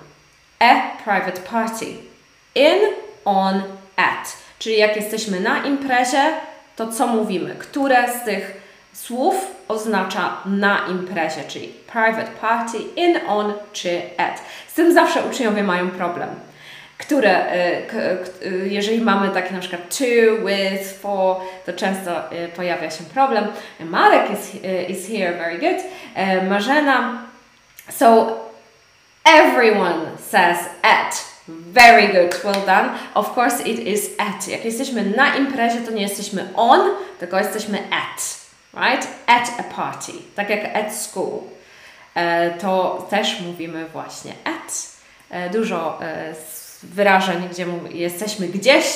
[0.59, 1.87] at private party.
[2.55, 2.79] In,
[3.25, 3.63] on,
[3.97, 4.37] at.
[4.59, 6.33] Czyli jak jesteśmy na imprezie,
[6.77, 7.55] to co mówimy?
[7.55, 8.61] Które z tych
[8.93, 9.35] słów
[9.69, 14.43] oznacza na imprezie, czyli private party, in, on czy at.
[14.69, 16.29] Z tym zawsze uczniowie mają problem
[16.99, 21.37] które, e, e, jeżeli mamy takie na przykład to, with, for,
[21.67, 23.47] to często e, pojawia się problem.
[23.81, 24.55] Marek is,
[24.89, 25.85] is here, very good.
[26.49, 27.23] Marzena.
[27.91, 28.37] So
[29.25, 31.37] everyone says at.
[31.49, 32.91] Very good, well done.
[33.15, 34.49] Of course it is at.
[34.49, 38.47] Jak jesteśmy na imprezie, to nie jesteśmy on, tylko jesteśmy at.
[38.75, 39.09] Right?
[39.27, 40.13] At a party.
[40.35, 41.41] Tak jak at school.
[42.61, 44.97] To też mówimy właśnie at.
[45.53, 45.99] Dużo
[46.95, 48.87] wyrażeń, gdzie jesteśmy gdzieś,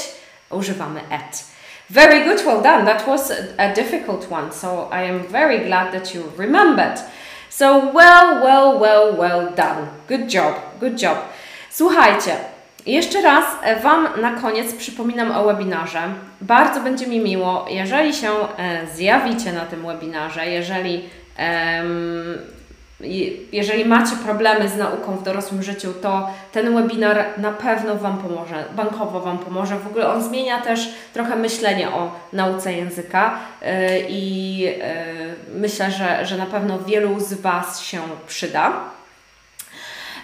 [0.51, 1.45] używamy at.
[1.91, 2.86] Very good, well done.
[2.86, 7.01] That was a, difficult one, so I am very glad that you remembered.
[7.49, 9.86] So well, well, well, well done.
[10.09, 11.18] Good job, good job.
[11.70, 12.36] Słuchajcie,
[12.86, 13.45] jeszcze raz
[13.82, 16.03] Wam na koniec przypominam o webinarze.
[16.41, 21.09] Bardzo będzie mi miło, jeżeli się e, zjawicie na tym webinarze, jeżeli
[23.53, 28.64] jeżeli macie problemy z nauką w dorosłym życiu, to ten webinar na pewno Wam pomoże,
[28.76, 29.78] bankowo Wam pomoże.
[29.78, 33.66] W ogóle on zmienia też trochę myślenie o nauce języka y,
[34.09, 38.72] i y, myślę, że, że na pewno wielu z Was się przyda.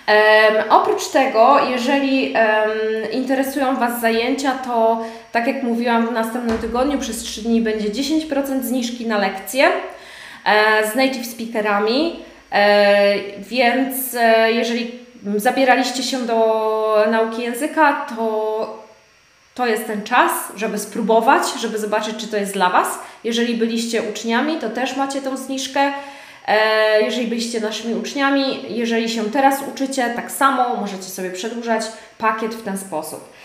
[0.08, 5.02] Um, oprócz tego, jeżeli um, interesują Was zajęcia, to
[5.32, 9.70] tak jak mówiłam, w następnym tygodniu przez 3 dni będzie 10% zniżki na lekcje
[10.44, 12.22] e, z native speakerami.
[12.52, 14.98] E, więc e, jeżeli
[15.36, 18.86] zabieraliście się do nauki języka, to
[19.54, 22.98] to jest ten czas, żeby spróbować, żeby zobaczyć, czy to jest dla Was.
[23.24, 25.92] Jeżeli byliście uczniami, to też macie tą zniżkę.
[26.46, 31.82] E, jeżeli byliście naszymi uczniami, jeżeli się teraz uczycie, tak samo możecie sobie przedłużać
[32.18, 33.36] pakiet w ten sposób.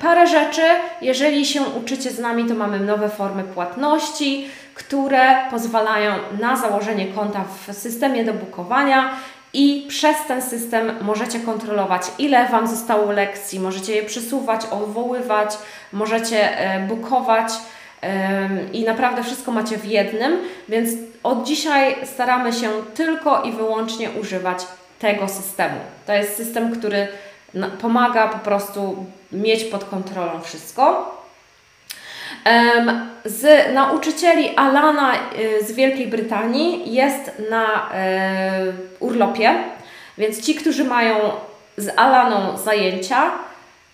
[0.00, 0.62] Parę rzeczy,
[1.02, 7.44] jeżeli się uczycie z nami, to mamy nowe formy płatności które pozwalają na założenie konta
[7.66, 9.10] w systemie do bukowania
[9.52, 15.58] i przez ten system możecie kontrolować, ile Wam zostało lekcji, możecie je przesuwać, odwoływać,
[15.92, 17.52] możecie e, bukować
[18.72, 20.90] i naprawdę wszystko macie w jednym, więc
[21.22, 24.66] od dzisiaj staramy się tylko i wyłącznie używać
[24.98, 25.76] tego systemu.
[26.06, 27.08] To jest system, który
[27.80, 31.14] pomaga po prostu mieć pod kontrolą wszystko.
[33.24, 39.54] Z nauczycieli Alana y, z Wielkiej Brytanii jest na e, urlopie,
[40.18, 41.16] więc ci, którzy mają
[41.76, 43.30] z Alaną zajęcia,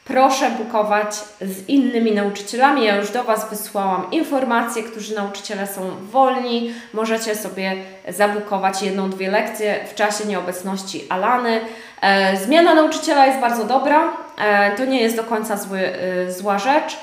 [0.05, 2.85] proszę bukować z innymi nauczycielami.
[2.85, 6.75] Ja już do Was wysłałam informacje, którzy nauczyciele są wolni.
[6.93, 7.77] Możecie sobie
[8.09, 11.61] zabukować jedną, dwie lekcje w czasie nieobecności Alany.
[12.03, 14.13] E, zmiana nauczyciela jest bardzo dobra.
[14.39, 15.81] E, to nie jest do końca zły,
[16.29, 16.97] zła rzecz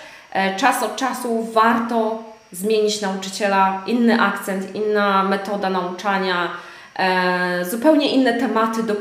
[0.57, 6.51] czas od czasu warto zmienić nauczyciela, inny akcent, inna metoda nauczania,
[6.95, 8.95] e, zupełnie inne tematy do,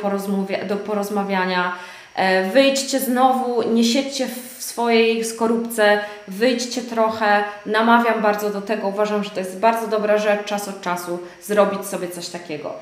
[0.68, 1.72] do porozmawiania.
[2.14, 5.98] E, wyjdźcie znowu, nie siedźcie w swojej skorupce,
[6.28, 7.44] wyjdźcie trochę.
[7.66, 11.86] Namawiam bardzo do tego, uważam, że to jest bardzo dobra rzecz, czas od czasu zrobić
[11.86, 12.72] sobie coś takiego.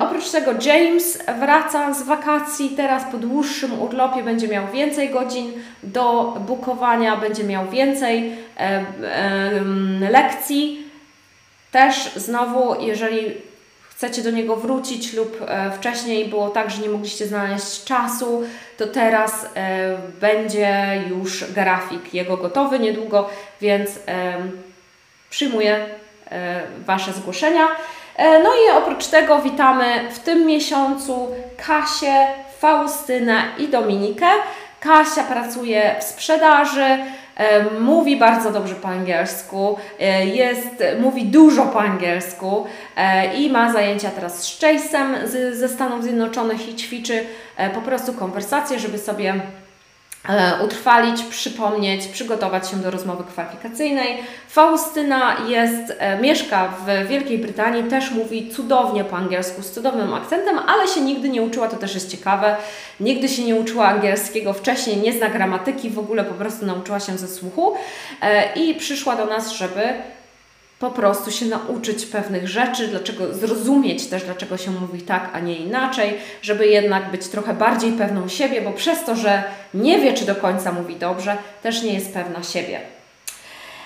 [0.00, 6.36] Oprócz tego James wraca z wakacji, teraz po dłuższym urlopie będzie miał więcej godzin do
[6.46, 8.32] bukowania, będzie miał więcej
[10.10, 10.88] lekcji.
[11.70, 13.34] Też znowu, jeżeli
[13.98, 18.42] chcecie do niego wrócić lub e, wcześniej było tak, że nie mogliście znaleźć czasu,
[18.76, 23.30] to teraz e, będzie już grafik jego gotowy niedługo,
[23.60, 23.90] więc
[25.30, 25.86] przyjmuję
[26.30, 27.68] e, Wasze zgłoszenia.
[28.18, 31.28] E, no i oprócz tego witamy w tym miesiącu
[31.66, 32.26] Kasię,
[32.58, 34.26] Faustynę i Dominikę.
[34.80, 36.84] Kasia pracuje w sprzedaży,
[37.36, 42.66] e, mówi bardzo dobrze po angielsku, e, jest, mówi dużo po angielsku
[43.38, 47.24] i ma zajęcia teraz z Chase'em ze Stanów Zjednoczonych i ćwiczy
[47.74, 49.34] po prostu konwersację, żeby sobie
[50.64, 54.16] utrwalić, przypomnieć, przygotować się do rozmowy kwalifikacyjnej.
[54.48, 60.58] Faustyna jest, e, mieszka w Wielkiej Brytanii, też mówi cudownie po angielsku, z cudownym akcentem,
[60.58, 62.56] ale się nigdy nie uczyła, to też jest ciekawe.
[63.00, 67.18] Nigdy się nie uczyła angielskiego wcześniej, nie zna gramatyki, w ogóle po prostu nauczyła się
[67.18, 67.74] ze słuchu
[68.22, 69.80] e, i przyszła do nas, żeby
[70.78, 75.56] po prostu się nauczyć pewnych rzeczy, dlaczego zrozumieć też, dlaczego się mówi tak, a nie
[75.56, 79.42] inaczej, żeby jednak być trochę bardziej pewną siebie, bo przez to, że
[79.74, 82.80] nie wie, czy do końca mówi dobrze, też nie jest pewna siebie.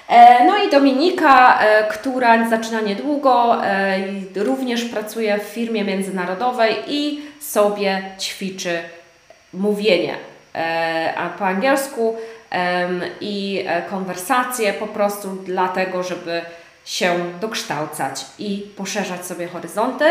[0.09, 3.97] E, no i Dominika, e, która zaczyna niedługo, e,
[4.34, 8.78] również pracuje w firmie międzynarodowej i sobie ćwiczy
[9.53, 10.14] mówienie
[11.16, 12.16] a po angielsku
[13.20, 16.43] i konwersacje po prostu dlatego, żeby
[16.85, 20.05] się dokształcać i poszerzać sobie horyzonty.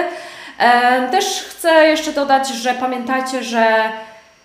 [1.12, 3.92] Też chcę jeszcze dodać, że pamiętajcie, że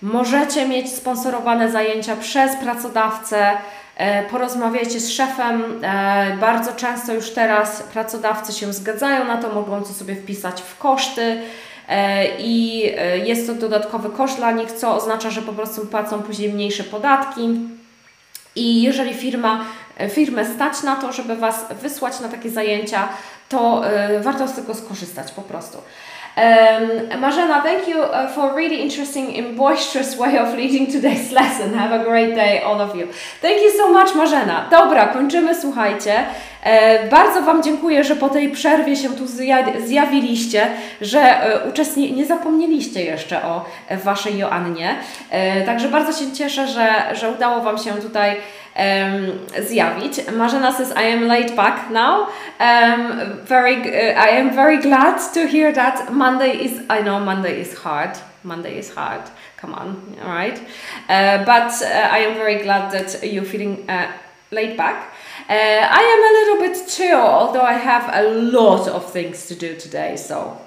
[0.03, 3.57] możecie mieć sponsorowane zajęcia przez pracodawcę.
[3.97, 5.81] E, porozmawiajcie z szefem.
[5.83, 10.79] E, bardzo często już teraz pracodawcy się zgadzają na to, mogą to sobie wpisać w
[10.79, 11.41] koszty
[11.89, 12.83] e, i
[13.24, 17.61] jest to dodatkowy koszt dla nich, co oznacza, że po prostu płacą później mniejsze podatki.
[18.57, 19.64] I jeżeli firma
[20.11, 23.09] firmę stać na to, żeby Was wysłać na takie zajęcia,
[23.49, 25.79] to y, warto z tego skorzystać po prostu.
[26.37, 31.75] Um, Marzena, thank you uh, for really interesting and boisterous way of leading today's lesson.
[31.75, 33.09] Have a great day, all of you.
[33.41, 34.69] Thank you so much, Marzena.
[34.71, 36.25] Dobra, kończymy, słuchajcie.
[36.67, 39.27] E, bardzo Wam dziękuję, że po tej przerwie się tu
[39.87, 40.67] zjawiliście,
[41.01, 43.64] że e, nie zapomnieliście jeszcze o
[44.05, 44.95] Waszej Joannie.
[45.31, 48.37] E, także bardzo się cieszę, że, że udało Wam się tutaj
[49.69, 50.12] zjawić.
[50.37, 52.29] Marzena says, I am laid back now.
[52.61, 53.75] Um, very,
[54.17, 58.11] I am very glad to hear that Monday is, I know Monday is hard.
[58.45, 59.23] Monday is hard.
[59.61, 60.59] Come on, all right.
[61.09, 64.07] Uh, but uh, I am very glad that you're feeling uh,
[64.51, 65.16] laid back.
[65.49, 69.55] Uh, I am a little bit chill, although I have a lot of things to
[69.55, 70.61] do today, so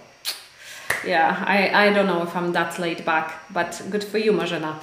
[1.05, 4.75] yeah, I, I don't know if I'm that laid back, but good for you, Marzena.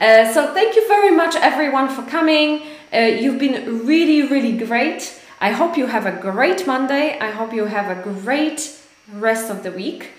[0.00, 2.62] Uh, so thank you very much, everyone, for coming.
[2.92, 5.20] Uh, you've been really, really great.
[5.40, 7.18] I hope you have a great Monday.
[7.18, 8.76] I hope you have a great
[9.12, 10.10] rest of the week.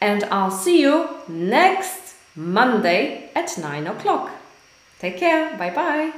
[0.00, 4.30] And I'll see you next Monday at 9 o'clock.
[4.98, 5.56] Take care.
[5.56, 6.12] Bye bye.